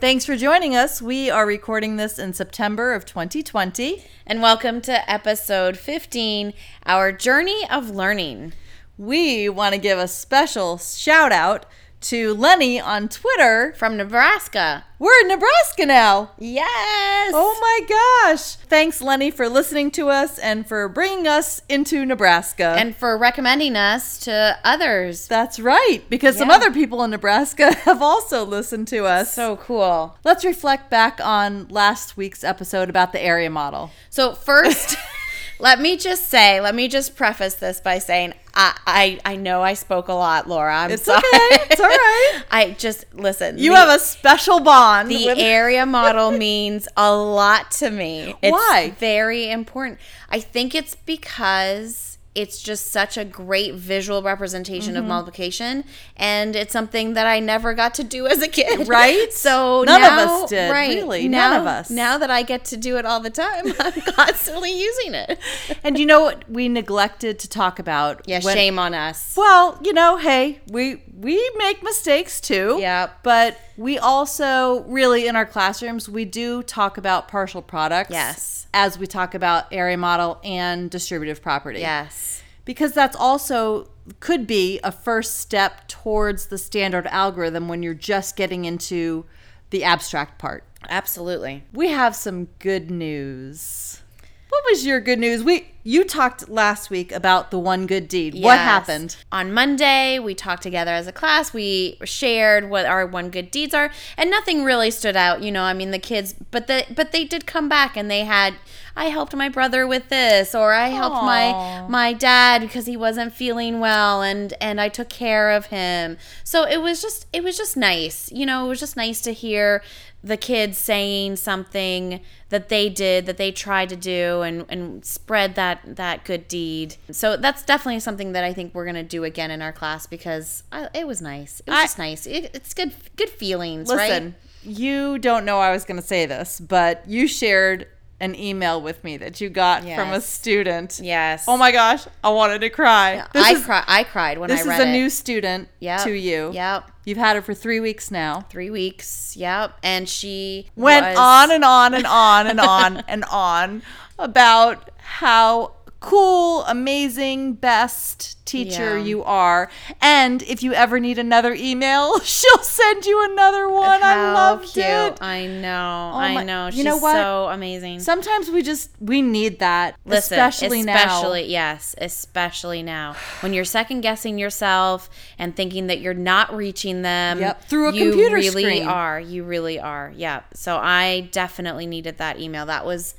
Thanks 0.00 0.24
for 0.24 0.36
joining 0.36 0.76
us. 0.76 1.02
We 1.02 1.28
are 1.28 1.44
recording 1.44 1.96
this 1.96 2.20
in 2.20 2.32
September 2.32 2.92
of 2.94 3.04
2020. 3.04 4.04
And 4.28 4.40
welcome 4.40 4.80
to 4.82 5.10
episode 5.10 5.76
15 5.76 6.54
Our 6.86 7.10
Journey 7.10 7.68
of 7.68 7.90
Learning. 7.90 8.52
We 8.96 9.48
want 9.48 9.74
to 9.74 9.80
give 9.80 9.98
a 9.98 10.06
special 10.06 10.78
shout 10.78 11.32
out 11.32 11.66
to 12.00 12.34
Lenny 12.34 12.80
on 12.80 13.08
Twitter. 13.08 13.74
From 13.76 13.96
Nebraska. 13.96 14.84
We're 14.98 15.20
in 15.20 15.28
Nebraska 15.28 15.86
now. 15.86 16.32
Yes. 16.38 17.32
Oh 17.34 17.58
my 17.60 18.32
gosh. 18.32 18.56
Thanks, 18.56 19.00
Lenny, 19.00 19.30
for 19.30 19.48
listening 19.48 19.90
to 19.92 20.08
us 20.08 20.38
and 20.38 20.66
for 20.66 20.88
bringing 20.88 21.28
us 21.28 21.62
into 21.68 22.04
Nebraska. 22.04 22.74
And 22.76 22.96
for 22.96 23.16
recommending 23.16 23.76
us 23.76 24.18
to 24.20 24.58
others. 24.64 25.28
That's 25.28 25.60
right, 25.60 26.02
because 26.08 26.36
some 26.36 26.50
other 26.50 26.72
people 26.72 27.04
in 27.04 27.10
Nebraska 27.10 27.74
have 27.84 28.02
also 28.02 28.44
listened 28.44 28.88
to 28.88 29.04
us. 29.04 29.32
So 29.32 29.56
cool. 29.56 30.16
Let's 30.24 30.44
reflect 30.44 30.90
back 30.90 31.20
on 31.22 31.68
last 31.68 32.16
week's 32.16 32.42
episode 32.42 32.88
about 32.88 33.12
the 33.12 33.22
area 33.22 33.50
model. 33.50 33.90
So 34.10 34.34
first, 34.34 34.96
let 35.60 35.80
me 35.80 35.96
just 35.96 36.28
say, 36.28 36.60
let 36.60 36.74
me 36.74 36.88
just 36.88 37.14
preface 37.14 37.54
this 37.54 37.80
by 37.80 37.98
saying, 37.98 38.34
I, 38.60 38.76
I, 39.24 39.32
I 39.32 39.36
know 39.36 39.62
I 39.62 39.74
spoke 39.74 40.08
a 40.08 40.12
lot, 40.12 40.48
Laura. 40.48 40.74
I'm 40.76 40.90
It's 40.90 41.04
sorry. 41.04 41.18
okay. 41.18 41.66
It's 41.70 41.80
all 41.80 41.86
right. 41.86 42.42
I 42.50 42.74
just 42.76 43.04
listen. 43.14 43.56
You 43.56 43.70
the, 43.70 43.76
have 43.76 43.88
a 43.88 43.98
special 44.02 44.58
bond. 44.60 45.08
the 45.10 45.26
with- 45.26 45.38
area 45.38 45.86
model 45.98 46.32
means 46.32 46.88
a 46.96 47.14
lot 47.14 47.70
to 47.72 47.90
me. 47.90 48.34
It's 48.42 48.52
Why? 48.52 48.92
Very 48.98 49.48
important. 49.50 50.00
I 50.28 50.40
think 50.40 50.74
it's 50.74 50.96
because 50.96 52.17
it's 52.42 52.62
just 52.62 52.90
such 52.92 53.16
a 53.16 53.24
great 53.24 53.74
visual 53.74 54.22
representation 54.22 54.94
Mm-hmm. 54.94 55.02
of 55.02 55.08
multiplication, 55.08 55.84
and 56.16 56.54
it's 56.54 56.72
something 56.72 57.14
that 57.14 57.26
I 57.26 57.40
never 57.40 57.74
got 57.74 57.94
to 57.94 58.04
do 58.04 58.26
as 58.26 58.40
a 58.42 58.48
kid. 58.48 58.86
Right? 58.88 59.32
So 59.48 59.82
None 59.84 60.02
of 60.02 60.08
now- 60.08 60.42
us 60.44 60.50
did, 60.50 60.70
Right 60.70 60.94
really. 60.96 61.28
now, 61.28 61.50
None 61.50 61.60
of 61.62 61.66
us. 61.66 61.90
Now 61.90 62.18
that 62.18 62.30
I 62.30 62.42
get 62.42 62.64
to 62.66 62.76
do 62.76 62.96
it 62.96 63.04
all 63.06 63.20
the 63.20 63.30
time, 63.30 63.72
I'm 63.80 64.00
constantly 64.00 64.72
using 64.78 65.14
it. 65.14 65.38
and 65.84 65.98
you 65.98 66.06
know 66.06 66.20
what 66.22 66.48
we 66.50 66.68
neglected 66.68 67.38
to 67.40 67.48
talk 67.48 67.78
about? 67.78 68.22
Yeah, 68.26 68.40
when- 68.42 68.56
shame 68.56 68.78
on 68.78 68.94
us. 68.94 69.34
Well, 69.36 69.78
you 69.82 69.92
know, 69.92 70.16
hey, 70.16 70.60
we 70.70 71.02
we 71.12 71.36
make 71.56 71.82
mistakes 71.82 72.40
too. 72.40 72.76
Yeah. 72.80 73.10
But 73.22 73.58
we 73.76 73.98
also 73.98 74.82
really 74.84 75.26
in 75.26 75.34
our 75.36 75.46
classrooms 75.46 76.08
we 76.08 76.24
do 76.24 76.62
talk 76.62 76.98
about 76.98 77.26
partial 77.28 77.62
products. 77.62 78.10
Yes. 78.10 78.66
As 78.74 78.98
we 78.98 79.06
talk 79.06 79.34
about 79.34 79.64
area 79.72 79.96
model 79.96 80.38
and 80.44 80.90
distributive 80.90 81.40
property. 81.42 81.80
Yes. 81.80 82.27
Because 82.68 82.92
that's 82.92 83.16
also 83.16 83.88
could 84.20 84.46
be 84.46 84.78
a 84.84 84.92
first 84.92 85.38
step 85.38 85.88
towards 85.88 86.48
the 86.48 86.58
standard 86.58 87.06
algorithm 87.06 87.66
when 87.66 87.82
you're 87.82 87.94
just 87.94 88.36
getting 88.36 88.66
into 88.66 89.24
the 89.70 89.84
abstract 89.84 90.38
part. 90.38 90.64
Absolutely. 90.86 91.64
We 91.72 91.88
have 91.88 92.14
some 92.14 92.48
good 92.58 92.90
news. 92.90 94.02
What 94.48 94.64
was 94.70 94.86
your 94.86 95.00
good 95.00 95.18
news? 95.18 95.42
We 95.44 95.66
you 95.88 96.04
talked 96.04 96.50
last 96.50 96.90
week 96.90 97.12
about 97.12 97.50
the 97.50 97.58
one 97.58 97.86
good 97.86 98.08
deed. 98.08 98.34
What 98.42 98.58
happened? 98.58 99.16
On 99.32 99.54
Monday, 99.54 100.18
we 100.18 100.34
talked 100.34 100.62
together 100.62 100.90
as 100.90 101.06
a 101.06 101.12
class. 101.12 101.54
We 101.54 101.96
shared 102.04 102.68
what 102.68 102.84
our 102.84 103.06
one 103.06 103.30
good 103.30 103.50
deeds 103.50 103.72
are, 103.72 103.90
and 104.18 104.30
nothing 104.30 104.64
really 104.64 104.90
stood 104.90 105.16
out. 105.16 105.42
You 105.42 105.50
know, 105.50 105.62
I 105.62 105.72
mean, 105.72 105.90
the 105.90 105.98
kids, 105.98 106.34
but 106.50 106.66
the 106.66 106.84
but 106.94 107.12
they 107.12 107.24
did 107.24 107.46
come 107.46 107.68
back 107.68 107.96
and 107.96 108.10
they 108.10 108.24
had. 108.24 108.54
I 108.96 109.06
helped 109.06 109.34
my 109.34 109.48
brother 109.48 109.86
with 109.86 110.08
this, 110.08 110.56
or 110.56 110.72
I 110.72 110.88
helped 110.88 111.22
my 111.22 111.86
my 111.88 112.12
dad 112.12 112.62
because 112.62 112.84
he 112.86 112.96
wasn't 112.96 113.32
feeling 113.32 113.80
well, 113.80 114.22
and 114.22 114.52
and 114.60 114.80
I 114.80 114.88
took 114.88 115.08
care 115.08 115.52
of 115.52 115.66
him. 115.66 116.18
So 116.42 116.64
it 116.64 116.82
was 116.82 117.00
just 117.00 117.26
it 117.32 117.42
was 117.42 117.56
just 117.56 117.76
nice. 117.76 118.30
You 118.32 118.44
know, 118.44 118.66
it 118.66 118.68
was 118.68 118.80
just 118.80 118.96
nice 118.96 119.20
to 119.22 119.32
hear 119.32 119.82
the 120.22 120.36
kids 120.36 120.76
saying 120.78 121.36
something 121.36 122.20
that 122.48 122.68
they 122.68 122.88
did 122.88 123.26
that 123.26 123.36
they 123.36 123.52
tried 123.52 123.88
to 123.88 123.96
do 123.96 124.42
and 124.42 124.64
and 124.68 125.04
spread 125.04 125.54
that 125.54 125.96
that 125.96 126.24
good 126.24 126.48
deed. 126.48 126.96
So 127.10 127.36
that's 127.36 127.62
definitely 127.62 128.00
something 128.00 128.32
that 128.32 128.44
i 128.44 128.52
think 128.52 128.74
we're 128.74 128.84
going 128.84 128.94
to 128.96 129.02
do 129.02 129.24
again 129.24 129.50
in 129.50 129.62
our 129.62 129.72
class 129.72 130.06
because 130.06 130.62
I, 130.72 130.88
it 130.94 131.06
was 131.06 131.22
nice. 131.22 131.60
It 131.60 131.70
was 131.70 131.78
I- 131.78 131.82
just 131.84 131.98
nice. 131.98 132.26
It, 132.26 132.50
it's 132.54 132.74
good 132.74 132.92
good 133.16 133.30
feelings 133.30 133.88
Listen, 133.88 134.24
right 134.24 134.34
you 134.62 135.18
don't 135.18 135.44
know 135.44 135.58
I 135.58 135.70
was 135.70 135.84
going 135.84 136.00
to 136.00 136.06
say 136.06 136.26
this, 136.26 136.60
but 136.60 137.08
you 137.08 137.26
shared 137.26 137.86
an 138.20 138.34
email 138.34 138.80
with 138.82 139.04
me 139.04 139.16
that 139.16 139.40
you 139.40 139.48
got 139.48 139.82
from 139.82 140.12
a 140.12 140.20
student. 140.20 141.00
yes 141.02 141.44
Oh 141.46 141.56
my 141.56 141.70
gosh, 141.72 142.06
I 142.24 142.30
wanted 142.30 142.60
to 142.62 142.70
cry. 142.70 143.24
This 143.32 143.44
i 143.44 143.50
is, 143.52 143.64
cry, 143.64 143.84
i 143.86 144.02
cried 144.04 144.38
when 144.38 144.50
I 144.50 144.54
read 144.54 144.60
it. 144.60 144.64
this 144.66 144.74
is 144.74 144.84
a 144.84 144.88
it 144.88 144.92
new 144.92 145.08
student 145.10 145.68
Yep. 145.80 146.02
to 146.04 146.12
you. 146.12 146.50
yep 146.52 146.90
You've 147.04 147.16
had 147.18 147.36
her 147.36 147.42
for 147.42 147.54
three 147.54 147.80
weeks 147.80 148.10
now. 148.10 148.40
three 148.50 148.70
weeks 148.70 149.36
yep 149.36 149.72
and 149.82 150.08
she 150.08 150.68
Went 150.76 151.06
was- 151.06 151.16
on 151.18 151.50
and 151.52 151.64
on 151.64 151.94
and 151.94 152.06
on 152.06 152.46
and 152.48 152.60
on 152.60 152.96
and 153.08 153.24
on 153.26 153.82
about 154.18 154.90
how 154.98 155.72
cool, 156.00 156.64
amazing, 156.64 157.54
best 157.54 158.34
teacher 158.46 158.96
Yeah. 158.96 159.04
you 159.04 159.24
are. 159.24 159.68
And 160.00 160.42
if 160.42 160.62
you 160.62 160.72
ever 160.72 160.98
need 161.00 161.18
another 161.18 161.52
email, 161.52 162.18
she'll 162.22 162.58
send 162.62 163.04
you 163.04 163.22
another 163.30 163.68
one. 163.68 164.02
I 164.02 164.14
How 164.14 164.34
loved 164.34 164.72
cute. 164.72 164.86
it. 164.86 165.18
I 165.22 165.46
know. 165.46 166.12
Oh 166.14 166.18
I 166.18 166.42
know. 166.44 166.66
you 166.66 166.72
She's 166.72 166.84
know 166.84 166.96
what? 166.96 167.12
so 167.14 167.48
amazing. 167.50 168.00
Sometimes 168.00 168.48
we 168.50 168.62
just 168.62 168.90
we 169.00 169.20
need 169.22 169.58
that, 169.58 169.96
Listen, 170.06 170.38
especially, 170.38 170.80
especially 170.80 171.42
now. 171.42 171.48
yes, 171.48 171.94
especially 171.98 172.82
now 172.82 173.14
when 173.40 173.52
you're 173.52 173.64
second 173.64 174.00
guessing 174.00 174.38
yourself 174.38 175.10
and 175.38 175.54
thinking 175.54 175.88
that 175.88 176.00
you're 176.00 176.14
not 176.14 176.54
reaching 176.56 177.02
them. 177.02 177.40
Yep, 177.40 177.64
through 177.64 177.88
a 177.88 177.92
computer 177.92 178.12
screen. 178.12 178.18
you 178.18 178.24
computer 178.30 178.36
really 178.56 178.62
screen. 178.76 178.88
are. 178.88 179.20
You 179.20 179.44
really 179.44 179.78
are. 179.78 180.12
Yeah. 180.16 180.40
So 180.54 180.76
I 180.78 181.28
definitely 181.32 181.86
needed 181.86 182.18
that 182.18 182.38
email. 182.40 182.64
That 182.66 182.86
was, 182.86 183.14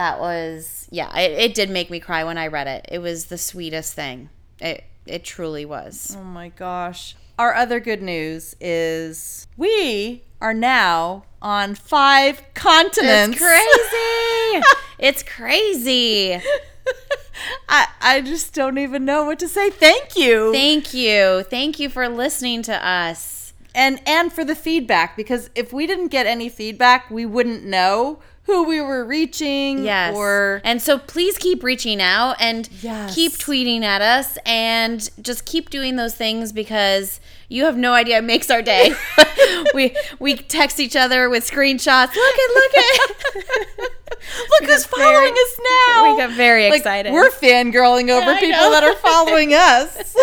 that 0.00 0.18
was 0.18 0.88
yeah. 0.90 1.14
It, 1.18 1.32
it 1.32 1.54
did 1.54 1.68
make 1.68 1.90
me 1.90 2.00
cry 2.00 2.24
when 2.24 2.38
I 2.38 2.46
read 2.46 2.66
it. 2.66 2.86
It 2.90 3.00
was 3.00 3.26
the 3.26 3.36
sweetest 3.36 3.92
thing. 3.92 4.30
It 4.58 4.84
it 5.04 5.24
truly 5.24 5.66
was. 5.66 6.16
Oh 6.18 6.24
my 6.24 6.48
gosh. 6.48 7.16
Our 7.38 7.54
other 7.54 7.80
good 7.80 8.00
news 8.00 8.56
is 8.60 9.46
we 9.58 10.22
are 10.40 10.54
now 10.54 11.24
on 11.42 11.74
five 11.74 12.42
continents. 12.54 13.36
It's 13.36 13.44
crazy. 13.44 14.66
it's 14.98 15.22
crazy. 15.22 16.40
I, 17.68 17.88
I 18.00 18.20
just 18.22 18.54
don't 18.54 18.78
even 18.78 19.04
know 19.04 19.24
what 19.24 19.38
to 19.40 19.48
say. 19.48 19.68
Thank 19.68 20.16
you. 20.16 20.50
Thank 20.52 20.94
you. 20.94 21.44
Thank 21.44 21.78
you 21.78 21.90
for 21.90 22.08
listening 22.08 22.62
to 22.62 22.86
us. 22.86 23.52
and 23.74 24.00
and 24.06 24.32
for 24.32 24.44
the 24.44 24.54
feedback 24.54 25.14
because 25.14 25.50
if 25.54 25.72
we 25.74 25.86
didn't 25.86 26.08
get 26.08 26.26
any 26.26 26.48
feedback, 26.48 27.10
we 27.10 27.26
wouldn't 27.26 27.64
know 27.64 28.20
who 28.50 28.64
we 28.64 28.80
were 28.80 29.04
reaching 29.04 29.84
Yes. 29.84 30.14
or 30.16 30.60
and 30.64 30.82
so 30.82 30.98
please 30.98 31.38
keep 31.38 31.62
reaching 31.62 32.00
out 32.00 32.36
and 32.40 32.68
Yes. 32.82 33.14
keep 33.14 33.32
tweeting 33.32 33.82
at 33.82 34.02
us 34.02 34.36
and 34.44 35.08
just 35.22 35.44
keep 35.44 35.70
doing 35.70 35.94
those 35.96 36.14
things 36.14 36.52
because 36.52 37.20
you 37.48 37.64
have 37.64 37.76
no 37.76 37.92
idea 37.94 38.18
it 38.18 38.24
makes 38.24 38.50
our 38.50 38.62
day. 38.62 38.92
we 39.74 39.96
we 40.18 40.34
text 40.36 40.80
each 40.80 40.96
other 40.96 41.28
with 41.30 41.48
screenshots. 41.48 42.14
Look 42.14 42.34
at 42.44 42.54
look 42.54 42.76
at 42.76 43.90
Look 44.60 44.68
who's 44.70 44.86
got 44.86 44.96
very- 44.98 45.14
following 45.14 45.32
us 45.32 45.60
now. 45.88 46.12
we 46.12 46.18
got 46.18 46.30
very 46.32 46.68
Like, 46.70 46.78
excited. 46.80 47.12
We're 47.12 47.30
fangirling 47.30 48.10
over 48.16 48.30
I 48.30 48.40
people 48.40 48.70
that 48.70 48.82
are 48.84 48.96
following 48.96 49.54
us. 49.54 50.16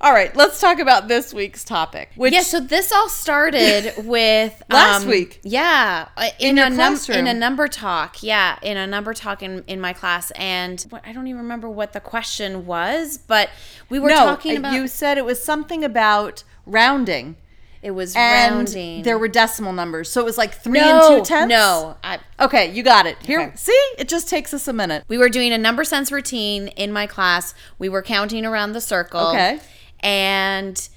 All 0.00 0.12
right, 0.12 0.34
let's 0.36 0.60
talk 0.60 0.78
about 0.78 1.08
this 1.08 1.32
week's 1.32 1.64
topic. 1.64 2.10
Which 2.16 2.32
yeah, 2.32 2.42
so 2.42 2.60
this 2.60 2.92
all 2.92 3.08
started 3.08 3.94
with 4.04 4.62
Last 4.70 5.02
um, 5.02 5.08
week. 5.08 5.40
Yeah, 5.42 6.08
uh, 6.16 6.28
in, 6.38 6.58
In 6.58 6.72
a 6.72 6.76
num- 6.76 6.98
in 7.08 7.26
a 7.26 7.34
number 7.34 7.68
talk. 7.68 8.22
Yeah, 8.22 8.58
in 8.62 8.76
a 8.76 8.86
number 8.86 9.14
talk 9.14 9.42
in, 9.42 9.64
in 9.66 9.80
my 9.80 9.92
class, 9.92 10.30
and 10.32 10.80
what, 10.90 11.02
I 11.06 11.12
don't 11.12 11.26
even 11.26 11.40
remember 11.42 11.68
what 11.68 11.92
the 11.92 12.00
question 12.00 12.66
was, 12.66 13.18
but 13.18 13.50
we 13.88 13.98
were 13.98 14.10
no, 14.10 14.16
talking 14.16 14.56
uh, 14.56 14.60
about 14.60 14.74
you 14.74 14.86
said 14.88 15.18
it 15.18 15.24
was 15.24 15.42
something 15.42 15.82
about 15.84 16.44
rounding. 16.66 17.36
It 17.82 17.90
was 17.92 18.14
And 18.16 18.56
rounding. 18.56 19.02
there 19.02 19.18
were 19.18 19.28
decimal 19.28 19.72
numbers. 19.72 20.10
So 20.10 20.20
it 20.20 20.24
was 20.24 20.38
like 20.38 20.54
three 20.54 20.78
no, 20.80 21.16
and 21.16 21.24
two 21.24 21.28
tenths? 21.28 21.50
no. 21.50 21.96
I, 22.02 22.18
Okay, 22.40 22.72
you 22.72 22.82
got 22.82 23.06
it. 23.06 23.16
Here, 23.22 23.40
Okay. 23.42 23.56
see? 23.56 23.72
It 23.98 24.08
just 24.08 24.28
takes 24.28 24.52
us 24.54 24.66
a 24.68 24.72
minute. 24.72 25.04
we 25.08 25.18
were 25.18 25.28
doing 25.28 25.52
a 25.52 25.58
number 25.58 25.84
sense 25.84 26.10
routine 26.12 26.68
in 26.68 26.92
my 26.92 27.06
class. 27.06 27.54
We 27.78 27.88
were 27.88 28.02
counting 28.02 28.44
around 28.44 28.72
the 28.72 28.80
circle. 28.80 29.28
Okay. 29.28 29.58
And 30.00 30.88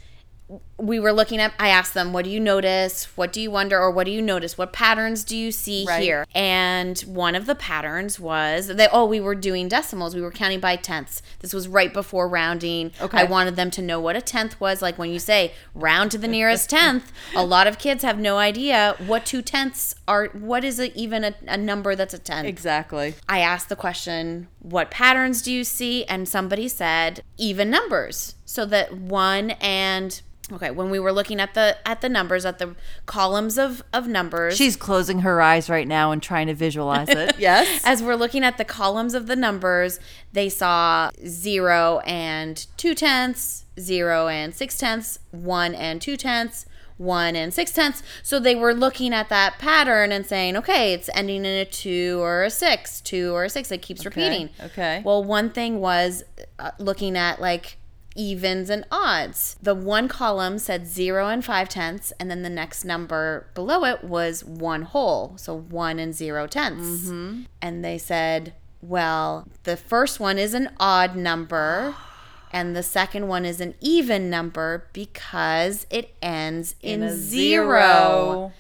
we 0.80 1.00
were 1.00 1.12
looking 1.12 1.40
at, 1.40 1.54
I 1.60 1.70
asked 1.70 1.94
them, 1.94 2.14
what 2.14 2.24
do 2.26 2.32
you 2.32 2.40
notice? 2.40 3.06
What 3.18 3.34
do 3.34 3.42
you 3.42 3.52
wonder? 3.52 3.78
Or 3.80 3.92
what 3.92 4.06
do 4.06 4.12
you 4.12 4.22
notice? 4.22 4.58
What 4.58 4.72
patterns 4.72 5.24
do 5.24 5.36
you 5.36 5.52
see 5.52 5.86
Right. 5.88 6.02
here? 6.02 6.26
And 6.34 6.98
one 7.02 7.36
of 7.36 7.46
the 7.46 7.56
patterns 7.56 8.20
was 8.20 8.68
that, 8.68 8.90
oh, 8.94 9.06
we 9.06 9.20
were 9.20 9.36
doing 9.36 9.68
decimals. 9.68 10.16
We 10.16 10.22
were 10.22 10.32
counting 10.32 10.60
by 10.60 10.78
tenths. 10.78 11.22
This 11.40 11.54
was 11.54 11.68
right 11.68 11.94
before 11.94 12.28
rounding. 12.28 12.94
Okay. 13.02 13.20
I 13.20 13.24
wanted 13.26 13.56
them 13.58 13.70
to 13.72 13.82
know 13.82 14.00
what 14.00 14.16
a 14.16 14.22
tenth 14.22 14.60
was. 14.62 14.82
Like 14.82 14.98
when 14.98 15.12
you 15.12 15.20
say 15.20 15.54
round 15.76 16.12
to 16.12 16.18
the 16.18 16.28
nearest 16.28 16.70
tenth, 16.72 17.12
a 17.36 17.44
lot 17.46 17.68
of 17.68 17.78
kids 17.78 18.04
have 18.04 18.18
no 18.18 18.38
idea 18.38 18.96
what 19.06 19.26
two 19.26 19.42
tenths 19.42 19.96
are. 20.08 20.28
What 20.28 20.64
is 20.64 20.80
a, 20.80 20.98
even 20.98 21.24
a, 21.24 21.36
a 21.48 21.58
number 21.58 21.96
that's 21.96 22.14
a 22.14 22.20
tenth? 22.20 22.48
Exactly. 22.48 23.16
I 23.28 23.40
asked 23.40 23.70
the 23.70 23.76
question, 23.76 24.48
what 24.60 24.92
patterns 24.92 25.42
do 25.42 25.52
you 25.52 25.64
see? 25.64 26.06
And 26.06 26.28
somebody 26.28 26.68
said 26.68 27.22
even 27.38 27.70
numbers. 27.70 28.36
So 28.46 28.66
that 28.66 28.94
one 28.96 29.52
and 29.62 30.22
okay, 30.52 30.72
when 30.72 30.90
we 30.90 31.00
were 31.00 31.12
looking 31.12 31.40
at 31.40 31.54
the 31.54 31.78
at 31.86 32.02
the 32.02 32.10
numbers, 32.10 32.46
at 32.46 32.60
the 32.60 32.76
columns 33.06 33.58
of 33.58 33.84
of 33.94 34.08
numbers. 34.08 34.58
She's 34.58 34.76
closing 34.76 35.20
her 35.20 35.42
eyes 35.42 35.70
right 35.70 35.88
now 35.88 36.12
and 36.12 36.22
trying 36.22 36.48
to 36.48 36.54
visualize 36.54 37.10
it. 37.10 37.36
yes. 37.40 37.82
as 37.86 38.02
we're 38.02 38.16
looking 38.16 38.44
at 38.44 38.58
the 38.58 38.66
columns 38.66 39.14
of 39.14 39.28
the 39.28 39.36
numbers, 39.36 40.00
they 40.34 40.50
saw 40.50 41.12
zero 41.26 42.00
and 42.06 42.66
two 42.78 42.96
tenths, 42.96 43.66
zero 43.80 44.28
and 44.28 44.54
six 44.54 44.78
tenths, 44.78 45.20
one 45.32 45.74
and 45.76 46.02
two 46.02 46.18
tenths, 46.18 46.66
one 46.98 47.36
and 47.36 47.54
six 47.54 47.72
tenths. 47.72 48.04
So 48.24 48.40
they 48.40 48.56
were 48.56 48.74
looking 48.74 49.14
at 49.14 49.30
that 49.30 49.58
pattern 49.58 50.12
and 50.12 50.26
saying, 50.26 50.58
okay, 50.58 50.94
it's 50.94 51.10
ending 51.14 51.46
in 51.46 51.58
a 51.58 51.66
two 51.66 52.20
or 52.22 52.44
a 52.44 52.50
six, 52.50 53.02
two 53.02 53.34
or 53.34 53.46
a 53.46 53.50
six. 53.50 53.72
It 53.72 53.82
keeps 53.82 54.06
repeating. 54.06 54.50
okay. 54.62 55.02
Well, 55.04 55.24
one 55.24 55.50
thing 55.50 55.80
was 55.80 56.24
uh, 56.60 56.72
looking 56.78 57.18
at 57.18 57.40
like 57.40 57.78
evens 58.16 58.70
and 58.70 58.86
odds. 58.92 59.58
The 59.62 59.76
one 59.76 60.08
column 60.08 60.60
said 60.60 60.88
zero 60.88 61.28
and 61.28 61.44
five 61.44 61.70
tenths, 61.70 62.12
and 62.20 62.30
then 62.30 62.42
the 62.42 62.50
next 62.50 62.84
number 62.84 63.48
below 63.54 63.86
it 63.86 64.04
was 64.04 64.44
one 64.44 64.84
whole, 64.84 65.34
so 65.38 65.58
one 65.58 66.00
and 66.00 66.14
zero 66.14 66.48
tenths. 66.48 67.08
Mm-hmm. 67.08 67.42
And 67.62 67.86
they 67.86 67.98
said, 67.98 68.54
well, 68.82 69.48
the 69.64 69.78
first 69.78 70.20
one 70.20 70.38
is 70.38 70.54
an 70.54 70.72
odd 70.80 71.16
number. 71.16 71.96
And 72.52 72.76
the 72.76 72.82
second 72.82 73.28
one 73.28 73.46
is 73.46 73.62
an 73.62 73.76
even 73.80 74.28
number 74.28 74.88
because 74.92 75.86
it 75.92 76.16
ends 76.20 76.74
in, 76.82 77.04
a 77.04 77.16
zero. 77.16 77.80
zero. 77.80 78.52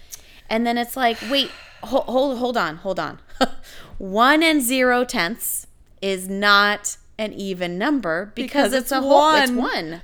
And 0.47 0.67
then 0.67 0.77
it's 0.77 0.95
like, 0.95 1.17
wait, 1.27 1.49
hold, 1.81 2.05
hold, 2.05 2.37
hold 2.37 2.55
on, 2.55 2.75
hold 2.75 2.99
on. 2.99 3.19
one 3.97 4.43
and 4.43 4.61
zero 4.61 5.03
tenths 5.03 5.65
is 6.03 6.29
not 6.29 6.97
an 7.19 7.33
even 7.33 7.77
number 7.77 8.31
because, 8.33 8.71
Because 8.71 8.73
it's, 8.73 8.81
it's 8.85 8.91
a 8.93 9.01
whole. 9.01 9.35
It's 9.35 9.51
one. 9.51 9.57
one. 9.91 10.01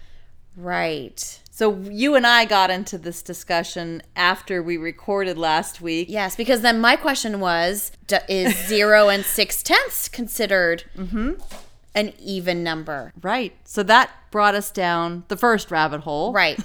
Right. 0.56 1.42
So 1.50 1.78
you 1.80 2.16
and 2.16 2.28
I 2.28 2.46
got 2.46 2.70
into 2.70 2.98
this 2.98 3.22
discussion 3.22 4.04
after 4.16 4.62
we 4.62 4.76
recorded 4.78 5.38
last 5.38 5.80
week. 5.82 6.08
Yes, 6.10 6.36
because 6.36 6.62
then 6.62 6.80
my 6.82 6.96
question 6.98 7.40
was, 7.40 7.92
d- 8.08 8.18
is 8.28 8.56
zero 8.68 9.08
and 9.10 9.24
six 9.24 9.64
tenths 9.64 10.08
considered 10.10 10.84
Mm-hmm. 10.98 11.32
an 11.96 12.14
even 12.20 12.62
number? 12.64 13.14
Right. 13.22 13.54
So 13.64 13.84
that 13.84 14.12
brought 14.32 14.54
us 14.56 14.70
down 14.72 15.24
the 15.30 15.38
first 15.38 15.72
rabbit 15.72 16.02
hole. 16.02 16.34
Right. 16.34 16.60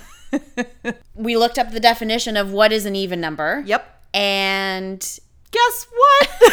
we 1.15 1.37
looked 1.37 1.59
up 1.59 1.71
the 1.73 1.81
definition 1.81 2.37
of 2.37 2.53
what 2.53 2.73
is 2.73 2.85
an 2.87 2.97
even 2.97 3.21
number. 3.21 3.63
Yep. 3.67 4.03
And 4.15 5.01
Guess 5.53 5.87
what? 5.97 6.53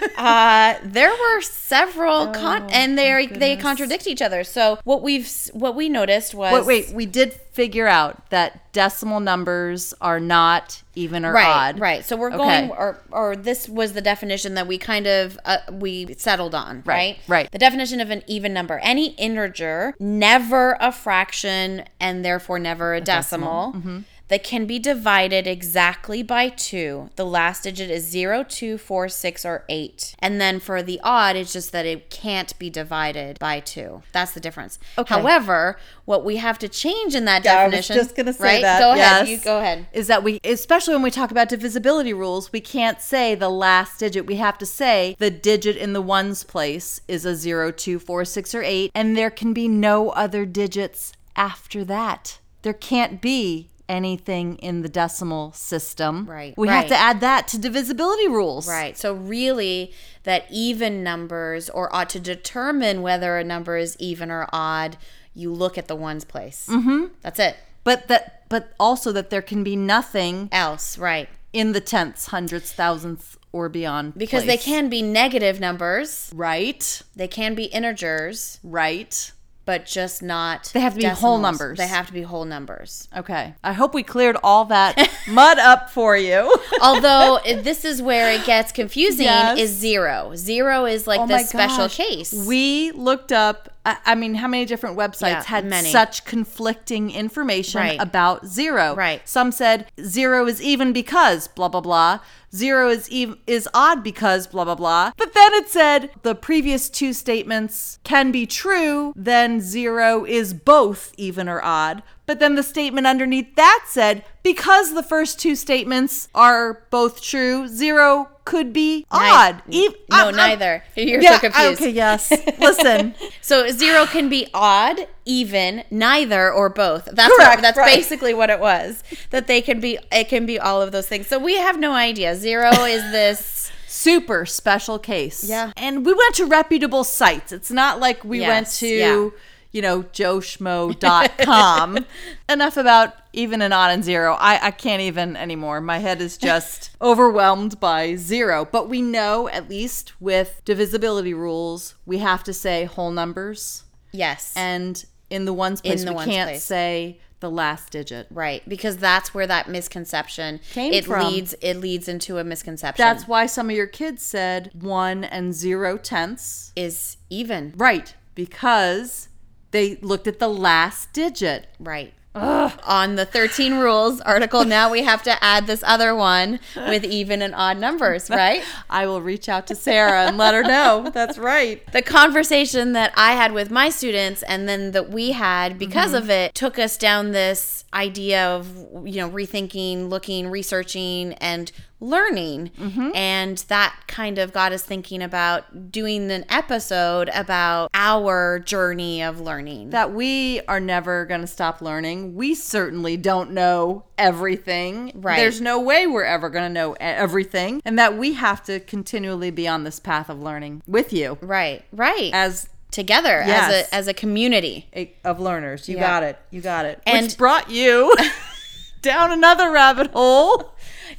uh, 0.16 0.74
there 0.84 1.10
were 1.10 1.40
several 1.42 2.28
con- 2.28 2.62
Oh, 2.64 2.68
and 2.72 2.98
they 2.98 3.26
they 3.26 3.56
contradict 3.56 4.06
each 4.06 4.22
other. 4.22 4.44
So 4.44 4.78
what 4.84 5.02
we've 5.02 5.30
what 5.52 5.74
we 5.74 5.88
noticed 5.88 6.34
was 6.34 6.66
wait, 6.66 6.86
wait. 6.86 6.94
We 6.94 7.06
did 7.06 7.32
figure 7.52 7.86
out 7.86 8.30
that 8.30 8.72
decimal 8.72 9.20
numbers 9.20 9.92
are 10.00 10.18
not 10.20 10.82
even 10.94 11.24
or 11.24 11.32
right 11.32 11.46
odd. 11.74 11.80
right. 11.80 12.04
So 12.04 12.16
we're 12.16 12.28
Okay. 12.28 12.36
going 12.36 12.70
or 12.70 12.98
or 13.10 13.36
this 13.36 13.68
was 13.68 13.92
the 13.94 14.00
definition 14.00 14.54
that 14.54 14.66
we 14.66 14.78
kind 14.78 15.06
of 15.06 15.38
uh, 15.44 15.58
we 15.70 16.14
settled 16.14 16.54
on 16.54 16.82
right 16.84 17.18
right. 17.28 17.50
The 17.50 17.58
definition 17.58 18.00
of 18.00 18.10
an 18.10 18.22
even 18.26 18.52
number: 18.52 18.78
any 18.78 19.08
integer, 19.14 19.94
never 19.98 20.76
a 20.80 20.92
fraction, 20.92 21.84
and 22.00 22.24
therefore 22.24 22.58
never 22.58 22.94
a, 22.94 23.00
decimal. 23.00 23.72
Mm-hmm. 23.72 23.98
That 24.32 24.44
can 24.44 24.64
be 24.64 24.78
divided 24.78 25.46
exactly 25.46 26.22
by 26.22 26.48
two. 26.48 27.10
The 27.16 27.26
last 27.26 27.64
digit 27.64 27.90
is 27.90 28.08
zero, 28.08 28.42
two, 28.42 28.78
four, 28.78 29.10
six, 29.10 29.44
or 29.44 29.66
8. 29.68 30.14
And 30.20 30.40
then 30.40 30.58
for 30.58 30.82
the 30.82 30.98
odd, 31.04 31.36
it's 31.36 31.52
just 31.52 31.70
that 31.72 31.84
it 31.84 32.08
can't 32.08 32.58
be 32.58 32.70
divided 32.70 33.38
by 33.38 33.60
2. 33.60 34.00
That's 34.12 34.32
the 34.32 34.40
difference. 34.40 34.78
Okay. 34.96 35.14
However, 35.14 35.76
what 36.06 36.24
we 36.24 36.36
have 36.38 36.58
to 36.60 36.68
change 36.70 37.14
in 37.14 37.26
that 37.26 37.44
Yeah, 37.44 37.56
I 37.58 37.64
was 37.66 37.72
definition. 37.72 37.96
just 37.96 38.16
gonna 38.16 38.32
say 38.32 38.44
right? 38.44 38.62
that, 38.62 38.80
Go 38.80 38.92
ahead. 38.92 39.28
You 39.28 39.36
go 39.36 39.58
ahead. 39.58 39.86
Is 39.92 40.06
that 40.06 40.22
we, 40.22 40.40
especially 40.44 40.94
when 40.94 41.02
we 41.02 41.10
talk 41.10 41.30
about 41.30 41.50
divisibility 41.50 42.14
rules, 42.14 42.50
we 42.54 42.62
can't 42.62 43.02
say 43.02 43.34
the 43.34 43.50
last 43.50 43.98
digit. 44.00 44.24
We 44.24 44.36
have 44.36 44.56
to 44.56 44.64
say 44.64 45.14
the 45.18 45.30
digit 45.30 45.76
in 45.76 45.92
the 45.92 46.00
ones 46.00 46.42
place 46.42 47.02
is 47.06 47.26
a 47.26 47.36
zero, 47.36 47.70
two, 47.70 47.98
four, 47.98 48.24
six, 48.24 48.54
or 48.54 48.62
eight, 48.62 48.92
and 48.94 49.14
there 49.14 49.28
can 49.28 49.52
be 49.52 49.68
no 49.68 50.08
other 50.08 50.46
digits 50.46 51.12
after 51.36 51.84
that. 51.84 52.38
There 52.62 52.72
can't 52.72 53.20
be 53.20 53.68
anything 53.92 54.56
in 54.56 54.80
the 54.82 54.88
decimal 54.88 55.52
system. 55.52 56.24
Right, 56.26 56.54
We 56.56 56.68
have 56.68 56.88
to 56.88 56.96
add 56.96 57.20
that 57.20 57.46
to 57.48 57.58
divisibility 57.58 58.26
rules. 58.26 58.66
Right. 58.66 58.96
So 58.96 59.12
really 59.14 59.92
that 60.24 60.46
even 60.50 61.02
numbers 61.04 61.68
or 61.70 61.94
ought 61.94 62.08
to 62.10 62.20
determine 62.20 63.02
whether 63.02 63.36
a 63.36 63.44
number 63.44 63.76
is 63.76 63.96
even 64.00 64.30
or 64.30 64.48
odd, 64.52 64.96
you 65.34 65.52
look 65.52 65.76
at 65.76 65.88
the 65.88 65.96
ones 65.96 66.24
place. 66.24 66.66
Mm-hmm. 66.70 67.06
That's 67.20 67.38
it. 67.38 67.56
But 67.84 68.08
that, 68.08 68.48
but 68.48 68.72
also 68.80 69.12
that 69.12 69.30
there 69.30 69.42
can 69.42 69.62
be 69.62 69.76
nothing 69.76 70.48
Else, 70.52 70.96
right. 70.98 71.28
in 71.52 71.72
the 71.72 71.80
tenths, 71.80 72.26
hundredths, 72.26 72.72
thousandths, 72.72 73.36
or 73.52 73.68
beyond. 73.68 74.14
Because 74.16 74.46
they 74.46 74.56
can 74.56 74.88
be 74.88 75.02
negative 75.02 75.60
numbers, 75.60 76.30
Right. 76.34 77.02
they 77.14 77.28
can 77.28 77.54
be 77.54 77.64
integers, 77.64 78.58
Right. 78.62 79.32
But 79.64 79.86
just 79.86 80.22
not 80.22 80.70
They 80.74 80.80
have 80.80 80.94
to 80.94 80.98
be 80.98 81.06
whole 81.06 81.38
numbers. 81.38 81.78
They 81.78 81.86
have 81.86 82.06
to 82.08 82.12
be 82.12 82.22
whole 82.22 82.44
numbers. 82.44 83.08
Okay. 83.16 83.54
I 83.62 83.72
hope 83.72 83.94
we 83.94 84.02
cleared 84.02 84.36
all 84.42 84.64
that 84.66 85.10
mud 85.28 85.58
up 85.58 85.90
for 85.90 86.16
you. 86.16 86.52
Although 86.80 87.38
this 87.44 87.84
is 87.84 88.02
where 88.02 88.32
it 88.32 88.44
gets 88.44 88.72
confusing 88.72 89.26
Yes. 89.26 89.58
is 89.58 89.70
zero. 89.70 90.32
Zero 90.34 90.84
is 90.86 91.06
like 91.06 91.20
Oh 91.20 91.26
the 91.26 91.38
special 91.40 91.84
gosh. 91.84 91.96
case. 91.96 92.32
We 92.46 92.90
looked 92.92 93.30
up, 93.32 93.71
I, 93.84 93.96
I 94.06 94.14
mean, 94.14 94.34
how 94.36 94.48
many 94.48 94.64
different 94.64 94.96
websites 94.96 95.28
Yeah, 95.30 95.42
had 95.44 95.64
many. 95.64 95.90
such 95.90 96.24
conflicting 96.24 97.10
information 97.10 97.80
Right. 97.80 98.00
about 98.00 98.46
zero? 98.46 98.94
Right. 98.94 99.26
Some 99.28 99.50
said 99.52 99.86
zero 100.04 100.46
is 100.46 100.62
even 100.62 100.92
because 100.92 101.48
blah, 101.48 101.68
blah, 101.68 101.80
blah. 101.80 102.20
Zero 102.54 102.90
is 102.90 103.08
even 103.10 103.38
is 103.46 103.66
odd 103.72 104.04
because 104.04 104.46
blah 104.46 104.64
blah 104.64 104.74
blah. 104.74 105.12
But 105.16 105.32
then 105.32 105.54
it 105.54 105.68
said 105.70 106.10
the 106.22 106.34
previous 106.34 106.90
two 106.90 107.14
statements 107.14 107.98
can 108.04 108.30
be 108.30 108.44
true, 108.46 109.14
then 109.16 109.60
zero 109.62 110.26
is 110.26 110.52
both 110.52 111.14
even 111.16 111.48
or 111.48 111.62
odd. 111.64 112.02
But 112.26 112.40
then 112.40 112.54
the 112.54 112.62
statement 112.62 113.06
underneath 113.06 113.56
that 113.56 113.84
said 113.88 114.24
because 114.42 114.92
the 114.92 115.02
first 115.02 115.40
two 115.40 115.56
statements 115.56 116.28
are 116.34 116.84
both 116.90 117.22
true, 117.22 117.68
zero 117.68 118.28
could 118.44 118.72
be 118.72 119.06
odd. 119.10 119.62
Ev- 119.72 119.94
no, 120.10 120.16
I'm- 120.16 120.26
I'm- 120.26 120.36
neither. 120.36 120.84
You're 120.96 121.22
yeah, 121.22 121.34
so 121.38 121.50
confused. 121.50 121.82
Okay, 121.82 121.90
yes. 121.90 122.30
Listen. 122.58 123.14
So 123.40 123.70
zero 123.70 124.06
can 124.06 124.28
be 124.28 124.48
odd, 124.52 125.06
even, 125.24 125.84
neither, 125.90 126.52
or 126.52 126.68
both. 126.68 127.08
That's 127.12 127.34
Correct, 127.36 127.56
what, 127.56 127.62
that's 127.62 127.78
right. 127.78 127.94
basically 127.94 128.34
what 128.34 128.50
it 128.50 128.60
was. 128.60 129.02
That 129.30 129.46
they 129.46 129.62
can 129.62 129.80
be 129.80 129.98
it 130.10 130.28
can 130.28 130.46
be 130.46 130.58
all 130.58 130.82
of 130.82 130.92
those 130.92 131.06
things. 131.06 131.26
So 131.26 131.38
we 131.38 131.56
have 131.56 131.78
no 131.78 131.92
idea. 131.92 132.34
Zero 132.36 132.70
is 132.84 133.02
this 133.12 133.70
Super 133.92 134.46
special 134.46 134.98
case. 134.98 135.44
Yeah. 135.44 135.70
And 135.76 136.04
we 136.06 136.14
went 136.14 136.34
to 136.36 136.46
reputable 136.46 137.04
sites. 137.04 137.52
It's 137.52 137.70
not 137.70 138.00
like 138.00 138.24
we 138.24 138.40
went 138.40 138.66
to, 138.78 138.86
yeah. 138.88 139.28
You 139.72 139.82
know, 139.82 140.04
joeschmo.com. 140.04 142.06
Enough 142.48 142.76
about 142.76 143.14
even 143.32 143.62
and 143.62 143.72
odd 143.72 143.90
and 143.92 144.04
zero. 144.04 144.34
I, 144.34 144.66
I 144.66 144.70
can't 144.70 145.02
even 145.02 145.36
anymore. 145.36 145.80
My 145.80 145.98
head 145.98 146.20
is 146.20 146.36
just 146.36 146.90
overwhelmed 147.02 147.80
by 147.80 148.16
zero. 148.16 148.66
But 148.70 148.88
we 148.88 149.02
know, 149.02 149.48
at 149.48 149.68
least 149.68 150.20
with 150.20 150.60
divisibility 150.64 151.34
rules, 151.34 151.94
we 152.06 152.18
have 152.18 152.44
to 152.44 152.52
say 152.52 152.84
whole 152.84 153.10
numbers. 153.10 153.84
yes. 154.12 154.52
And 154.56 155.04
in 155.30 155.46
the 155.46 155.52
ones 155.54 155.80
place, 155.80 156.04
the 156.04 156.12
we 156.12 156.24
can't 156.24 156.50
place. 156.50 156.62
say 156.62 157.18
the 157.40 157.50
last 157.50 157.90
digit. 157.90 158.26
right, 158.30 158.62
because 158.68 158.98
that's 158.98 159.32
where 159.34 159.46
that 159.48 159.68
misconception 159.68 160.60
Came 160.72 160.92
it 160.92 161.06
from. 161.06 161.26
leads 161.26 161.54
it 161.62 161.78
leads 161.78 162.06
into 162.06 162.36
a 162.38 162.44
misconception. 162.44 163.02
That's 163.02 163.26
why 163.26 163.46
some 163.46 163.68
of 163.70 163.74
your 163.74 163.86
kids 163.88 164.22
said 164.22 164.70
one 164.78 165.24
and 165.24 165.52
zero 165.54 165.96
tenths. 165.96 166.70
is 166.76 167.16
even. 167.30 167.72
Right, 167.78 168.14
because 168.34 169.28
they 169.72 169.96
looked 169.96 170.26
at 170.26 170.38
the 170.38 170.48
last 170.48 171.12
digit. 171.12 171.66
Right. 171.80 172.14
on 172.34 173.16
the 173.16 173.26
13 173.26 173.74
rules 173.74 174.18
article. 174.22 174.64
Now 174.64 174.90
we 174.90 175.02
have 175.02 175.22
to 175.24 175.44
add 175.44 175.66
this 175.66 175.84
other 175.86 176.14
one 176.14 176.60
with 176.74 177.04
even 177.18 177.42
and 177.42 177.54
odd 177.54 177.76
numbers, 177.76 178.30
right? 178.30 178.62
I 178.88 179.06
will 179.06 179.20
reach 179.20 179.50
out 179.50 179.66
to 179.66 179.74
Sarah 179.74 180.28
and 180.28 180.38
let 180.38 180.54
her 180.54 180.62
know. 180.62 181.10
That's 181.12 181.36
right. 181.36 181.84
the 181.92 182.00
conversation 182.00 182.92
that 182.92 183.12
I 183.18 183.32
had 183.32 183.52
with 183.52 183.70
my 183.70 183.90
students 183.90 184.42
and 184.44 184.66
then 184.66 184.92
that 184.92 185.10
we 185.10 185.32
had 185.32 185.78
because 185.78 186.12
mm-hmm. 186.12 186.22
of 186.22 186.30
it 186.30 186.54
took 186.54 186.78
us 186.78 186.96
down 186.96 187.32
this 187.32 187.84
idea 187.92 188.46
of 188.46 188.66
you 189.06 189.16
know 189.16 189.28
rethinking, 189.28 190.08
looking, 190.08 190.48
researching 190.48 191.34
and 191.34 191.70
learning. 192.02 192.70
Mm-hmm. 192.78 193.10
And 193.14 193.58
that 193.68 193.94
kind 194.08 194.38
of 194.38 194.52
got 194.52 194.72
us 194.72 194.82
thinking 194.82 195.22
about 195.22 195.90
doing 195.92 196.30
an 196.30 196.44
episode 196.48 197.30
about 197.34 197.90
our 197.94 198.58
journey 198.58 199.22
of 199.22 199.40
learning. 199.40 199.90
That 199.90 200.12
we 200.12 200.60
are 200.68 200.80
never 200.80 201.24
going 201.24 201.40
to 201.42 201.46
stop 201.46 201.80
learning. 201.80 202.34
We 202.34 202.54
certainly 202.54 203.16
don't 203.16 203.52
know 203.52 204.04
everything. 204.18 205.12
Right. 205.14 205.36
There's 205.36 205.60
no 205.60 205.80
way 205.80 206.06
we're 206.06 206.24
ever 206.24 206.50
going 206.50 206.64
to 206.64 206.72
know 206.72 206.96
everything. 207.00 207.80
And 207.84 207.98
that 207.98 208.18
we 208.18 208.34
have 208.34 208.62
to 208.64 208.80
continually 208.80 209.50
be 209.50 209.66
on 209.68 209.84
this 209.84 210.00
path 210.00 210.28
of 210.28 210.40
learning 210.40 210.82
with 210.86 211.12
you 211.12 211.38
right, 211.40 211.84
right. 211.92 212.30
as 212.34 212.68
Together 212.90 213.42
Yes. 213.46 213.72
as 213.72 213.72
a 213.90 213.94
as 213.94 214.08
a 214.08 214.12
community. 214.12 214.86
a, 214.94 215.14
of 215.24 215.40
learners. 215.40 215.88
You 215.88 215.96
Yeah. 215.96 216.06
got 216.08 216.22
it. 216.24 216.38
You 216.50 216.60
got 216.60 216.84
it. 216.84 217.00
And- 217.06 217.24
Which 217.24 217.38
brought 217.38 217.70
you 217.70 218.14
down 219.00 219.32
another 219.32 219.70
rabbit 219.70 220.10
hole. 220.10 220.71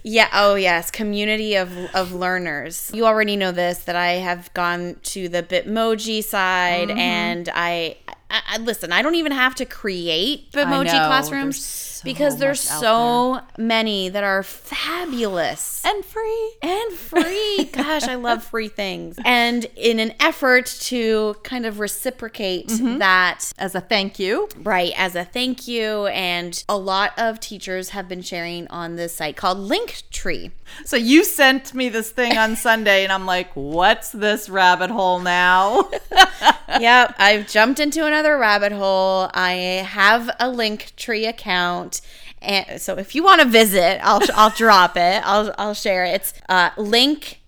Yeah. 0.04 0.30
Oh, 0.34 0.56
yes. 0.56 0.90
Community 0.92 1.56
of 1.56 1.72
of 1.94 2.12
learners. 2.14 2.90
You 2.94 3.06
already 3.06 3.36
know 3.36 3.52
this 3.52 3.80
that 3.86 3.96
I 3.96 4.14
have 4.14 4.54
gone 4.54 4.96
to 5.04 5.30
the 5.30 5.44
Bitmoji 5.44 6.24
side, 6.24 6.90
Mm-hmm. 6.90 6.98
and 7.00 7.50
I, 7.54 7.98
I, 8.34 8.42
I 8.56 8.58
listen. 8.58 8.92
I 8.92 9.02
don't 9.02 9.16
even 9.16 9.32
have 9.32 9.56
to 9.56 9.66
create 9.66 10.52
Bitmoji 10.52 10.86
know. 10.86 10.92
classrooms 11.08 11.64
so 11.64 12.02
because 12.04 12.38
there's 12.38 12.60
so 12.60 13.40
many 13.58 14.10
that 14.10 14.24
are 14.26 14.44
fabulous. 14.44 15.86
And 15.86 16.04
free. 16.04 16.52
and 16.62 16.92
free. 16.94 17.66
Gosh, 17.72 18.04
I 18.04 18.16
love 18.16 18.44
free 18.44 18.68
things. 18.68 19.18
And 19.24 19.66
in 19.78 20.00
an 20.00 20.14
effort 20.20 20.66
to 20.82 21.36
kind 21.44 21.66
of 21.66 21.80
reciprocate 21.80 22.68
Mm-hmm. 22.74 22.98
that 23.00 23.52
As 23.58 23.76
a 23.76 23.82
thank 23.82 24.18
you. 24.20 24.48
Right, 24.58 24.94
as 24.98 25.16
a 25.16 25.24
thank 25.24 25.68
you. 25.68 26.08
And 26.08 26.64
a 26.68 26.78
lot 26.78 27.12
of 27.18 27.40
teachers 27.40 27.90
have 27.90 28.08
been 28.10 28.22
sharing 28.22 28.68
on 28.70 28.96
this 28.96 29.14
site 29.16 29.36
called 29.38 29.58
Linktree. 29.60 30.52
So 30.86 30.98
you 30.98 31.24
sent 31.24 31.74
me 31.74 31.90
this 31.90 32.10
thing 32.12 32.38
on 32.38 32.56
Sunday, 32.56 33.04
and 33.04 33.12
I'm 33.14 33.26
like, 33.26 33.52
what's 33.54 34.12
this 34.12 34.50
rabbit 34.50 34.90
hole 34.90 35.20
now? 35.20 35.90
yep, 36.80 37.16
I've 37.18 37.48
jumped 37.48 37.80
into 37.80 38.06
another 38.06 38.38
rabbit 38.38 38.72
hole. 38.72 39.30
I 39.34 39.52
have 39.88 40.30
a 40.40 40.46
Linktree 40.46 41.28
account. 41.28 42.02
And 42.42 42.82
so 42.82 42.96
if 42.98 43.16
you 43.16 43.24
want 43.24 43.42
to 43.42 43.48
visit, 43.48 44.00
I'll 44.04 44.22
I'll 44.36 44.50
drop 44.50 44.98
it. 44.98 45.22
I'll 45.26 45.54
I'll 45.58 45.74
share 45.74 46.06
it. 46.06 46.16
It's 46.16 46.34
uh 46.50 46.72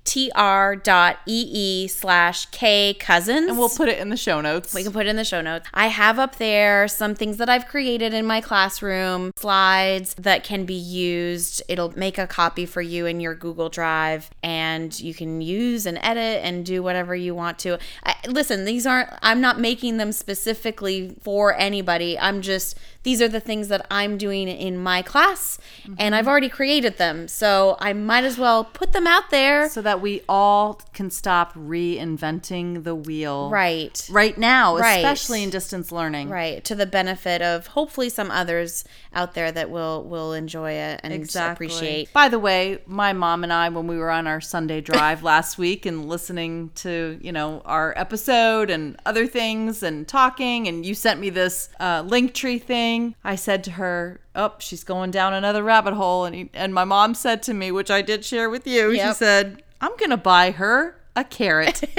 linktr.ee 0.05 1.87
slash 1.87 2.45
k 2.47 2.93
cousins. 2.93 3.49
and 3.49 3.57
we'll 3.57 3.69
put 3.69 3.89
it 3.89 3.99
in 3.99 4.09
the 4.09 4.17
show 4.17 4.41
notes. 4.41 4.73
We 4.73 4.83
can 4.83 4.91
put 4.91 5.05
it 5.05 5.09
in 5.09 5.15
the 5.15 5.25
show 5.25 5.41
notes. 5.41 5.67
I 5.73 5.87
have 5.87 6.19
up 6.19 6.37
there 6.37 6.87
some 6.87 7.15
things 7.15 7.37
that 7.37 7.49
I've 7.49 7.67
created 7.67 8.13
in 8.13 8.25
my 8.25 8.41
classroom, 8.41 9.31
slides 9.35 10.13
that 10.15 10.43
can 10.43 10.65
be 10.65 10.73
used. 10.73 11.61
It'll 11.67 11.97
make 11.97 12.17
a 12.17 12.27
copy 12.27 12.65
for 12.65 12.81
you 12.81 13.05
in 13.05 13.19
your 13.19 13.35
Google 13.35 13.69
Drive, 13.69 14.29
and 14.43 14.97
you 14.99 15.13
can 15.13 15.41
use 15.41 15.85
and 15.85 15.97
edit 16.01 16.41
and 16.43 16.65
do 16.65 16.81
whatever 16.83 17.15
you 17.15 17.35
want 17.35 17.59
to. 17.59 17.77
I, 18.03 18.15
listen, 18.27 18.65
these 18.65 18.85
aren't, 18.85 19.09
I'm 19.21 19.41
not 19.41 19.59
making 19.59 19.97
them 19.97 20.11
specifically 20.11 21.15
for 21.21 21.55
anybody. 21.55 22.17
I'm 22.17 22.41
just, 22.41 22.77
these 23.03 23.21
are 23.21 23.27
the 23.27 23.39
things 23.39 23.67
that 23.67 23.85
I'm 23.89 24.17
doing 24.17 24.47
in 24.47 24.77
my 24.77 25.01
class, 25.01 25.57
and 25.85 25.97
mm-hmm. 25.97 26.13
I've 26.13 26.27
already 26.27 26.49
created 26.49 26.97
them. 26.97 27.27
So 27.27 27.77
I 27.79 27.93
might 27.93 28.23
as 28.23 28.37
well 28.37 28.63
put 28.63 28.93
them 28.93 29.07
out 29.07 29.29
there. 29.29 29.69
so 29.69 29.81
that 29.81 29.94
we 30.01 30.21
all 30.29 30.81
can 30.93 31.09
stop 31.09 31.53
reinventing 31.99 32.83
the 32.83 32.95
wheel 32.95 33.49
right. 33.49 34.07
right 34.11 34.37
now, 34.37 34.77
Right. 34.77 34.97
especially 34.97 35.43
in 35.43 35.49
distance 35.49 35.91
learning. 35.91 36.29
right 36.29 36.63
to 36.65 36.75
the 36.75 36.85
benefit 36.85 37.41
of 37.41 37.67
hopefully 37.67 38.09
some 38.09 38.31
others 38.31 38.83
out 39.13 39.33
there 39.33 39.51
that 39.51 39.69
will 39.69 40.03
will 40.03 40.33
enjoy 40.33 40.71
it 40.71 40.99
and 41.03 41.13
appreciate 41.35 42.11
By 42.13 42.29
the 42.29 42.39
way, 42.39 42.79
my 42.85 43.13
mom 43.13 43.43
and 43.43 43.51
I, 43.53 43.69
when 43.69 43.87
we 43.87 43.97
were 43.97 44.11
on 44.11 44.27
our 44.27 44.41
Sunday 44.41 44.81
drive 44.81 45.23
last 45.31 45.57
week 45.57 45.85
and 45.85 46.07
listening 46.07 46.71
to, 46.75 47.17
you 47.21 47.31
know, 47.31 47.61
our 47.65 47.93
episode 47.97 48.69
and 48.69 48.97
other 49.05 49.27
things 49.27 49.83
and 49.83 50.07
talking, 50.07 50.67
and 50.67 50.85
you 50.85 50.93
sent 50.95 51.19
me 51.19 51.29
this 51.29 51.69
uh, 51.79 52.03
link 52.05 52.33
tree 52.33 52.59
thing, 52.59 53.15
I 53.23 53.35
said 53.35 53.63
to 53.65 53.71
her, 53.71 54.19
"Oh, 54.35 54.53
she's 54.59 54.83
going 54.83 55.11
down 55.11 55.33
another 55.33 55.63
rabbit 55.63 55.93
hole." 55.93 56.25
And 56.25 56.35
he, 56.35 56.49
and 56.53 56.73
my 56.73 56.83
mom 56.83 57.15
said 57.15 57.41
to 57.43 57.53
me, 57.53 57.71
which 57.71 57.89
I 57.91 58.01
did 58.01 58.25
share 58.25 58.49
with 58.49 58.67
you, 58.67 58.93
she 58.95 59.13
said, 59.13 59.63
"I'm 59.85 59.95
gonna 59.97 60.17
buy 60.17 60.51
her 60.51 60.95
a 61.15 61.23
carrot." 61.23 61.83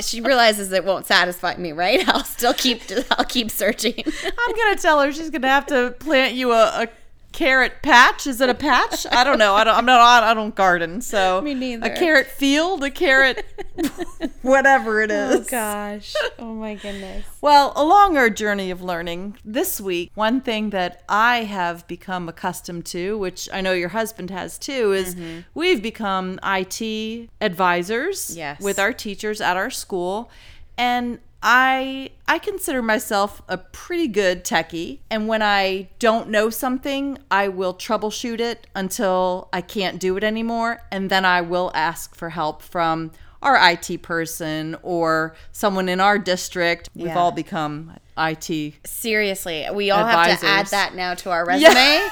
she 0.00 0.22
realizes 0.22 0.72
it 0.72 0.84
won't 0.86 1.06
satisfy 1.06 1.54
me 1.56 1.70
right 1.70 2.08
i'll 2.08 2.24
still 2.24 2.54
keep 2.54 2.80
i'll 3.10 3.26
keep 3.26 3.50
searching 3.50 3.94
I'm 3.96 4.56
gonna 4.56 4.76
tell 4.76 5.00
her 5.00 5.12
she's 5.12 5.28
gonna 5.28 5.48
have 5.48 5.66
to 5.66 5.94
plant 6.00 6.34
you 6.34 6.52
a, 6.52 6.82
a 6.84 6.88
carrot 7.32 7.82
patch. 7.82 8.26
Is 8.26 8.40
it 8.40 8.48
a 8.48 8.54
patch? 8.54 9.06
I 9.10 9.24
don't 9.24 9.38
know. 9.38 9.54
I 9.54 9.64
don't. 9.64 9.76
I'm 9.76 9.84
not. 9.86 10.22
I 10.22 10.34
don't 10.34 10.54
garden. 10.54 11.00
So 11.00 11.40
Me 11.44 11.54
neither. 11.54 11.86
A 11.90 11.96
carrot 11.96 12.26
field. 12.26 12.84
A 12.84 12.90
carrot. 12.90 13.44
whatever 14.42 15.00
it 15.00 15.10
is. 15.10 15.46
oh 15.46 15.50
gosh 15.50 16.12
oh 16.38 16.52
my 16.54 16.74
goodness 16.74 17.24
Well, 17.40 17.72
along 17.74 18.16
our 18.18 18.28
journey 18.28 18.70
of 18.70 18.82
learning 18.82 19.38
this 19.44 19.80
week, 19.80 20.10
one 20.14 20.40
thing 20.42 20.70
that 20.70 21.02
I 21.08 21.44
have 21.44 21.86
become 21.88 22.28
accustomed 22.28 22.84
to, 22.86 23.16
which 23.18 23.48
I 23.52 23.60
know 23.62 23.72
your 23.72 23.88
husband 23.90 24.30
has 24.30 24.58
too, 24.58 24.92
is 24.92 25.14
Mm-hmm. 25.14 25.40
we've 25.54 25.82
become 25.82 26.38
IT 26.44 27.30
advisors 27.40 28.36
Yes. 28.36 28.60
with 28.60 28.78
our 28.78 28.92
teachers 28.92 29.40
at 29.40 29.56
our 29.56 29.70
school. 29.70 30.30
And 30.76 31.18
I 31.42 32.10
I 32.28 32.38
consider 32.38 32.82
myself 32.82 33.42
a 33.48 33.58
pretty 33.58 34.08
good 34.08 34.44
techie, 34.44 35.00
and 35.10 35.26
when 35.28 35.42
I 35.42 35.88
don't 35.98 36.28
know 36.28 36.50
something, 36.50 37.18
I 37.30 37.48
will 37.48 37.74
troubleshoot 37.74 38.40
it 38.40 38.66
until 38.74 39.48
I 39.52 39.60
can't 39.60 39.98
do 39.98 40.16
it 40.16 40.24
anymore, 40.24 40.82
and 40.90 41.10
then 41.10 41.24
I 41.24 41.40
will 41.40 41.70
ask 41.74 42.14
for 42.14 42.30
help 42.30 42.62
from 42.62 43.10
our 43.42 43.56
IT 43.72 44.02
person 44.02 44.76
or 44.82 45.34
someone 45.50 45.88
in 45.88 45.98
our 46.00 46.16
district. 46.16 46.88
We've 46.94 47.06
Yeah. 47.08 47.18
all 47.18 47.32
become 47.32 47.94
IT. 48.16 48.74
seriously 48.86 49.66
we 49.72 49.90
all 49.90 50.04
have 50.04 50.38
to 50.38 50.46
add 50.46 50.66
that 50.66 50.94
now 50.94 51.14
to 51.14 51.30
our 51.30 51.44
resume 51.46 52.08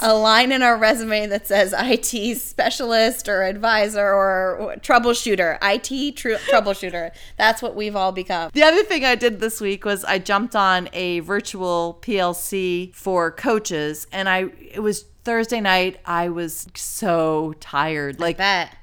a 0.00 0.14
line 0.14 0.52
in 0.52 0.62
our 0.62 0.76
resume 0.76 1.26
that 1.26 1.46
says 1.46 1.74
IT 1.76 2.38
specialist 2.38 3.28
or 3.28 3.42
advisor 3.42 4.12
or 4.12 4.76
troubleshooter, 4.80 5.58
IT 5.62 6.16
tr- 6.16 6.30
troubleshooter. 6.50 7.10
That's 7.36 7.62
what 7.62 7.74
we've 7.74 7.96
all 7.96 8.12
become. 8.12 8.50
The 8.52 8.62
other 8.62 8.82
thing 8.82 9.04
I 9.04 9.14
did 9.14 9.40
this 9.40 9.60
week 9.60 9.84
was 9.84 10.04
I 10.04 10.18
jumped 10.18 10.56
on 10.56 10.88
a 10.92 11.20
virtual 11.20 11.98
PLC 12.02 12.94
for 12.94 13.30
coaches, 13.30 14.06
and 14.12 14.28
I 14.28 14.50
it 14.72 14.80
was 14.80 15.04
Thursday 15.24 15.60
night. 15.60 16.00
I 16.04 16.28
was 16.28 16.66
so 16.74 17.54
tired, 17.60 18.20
like 18.20 18.36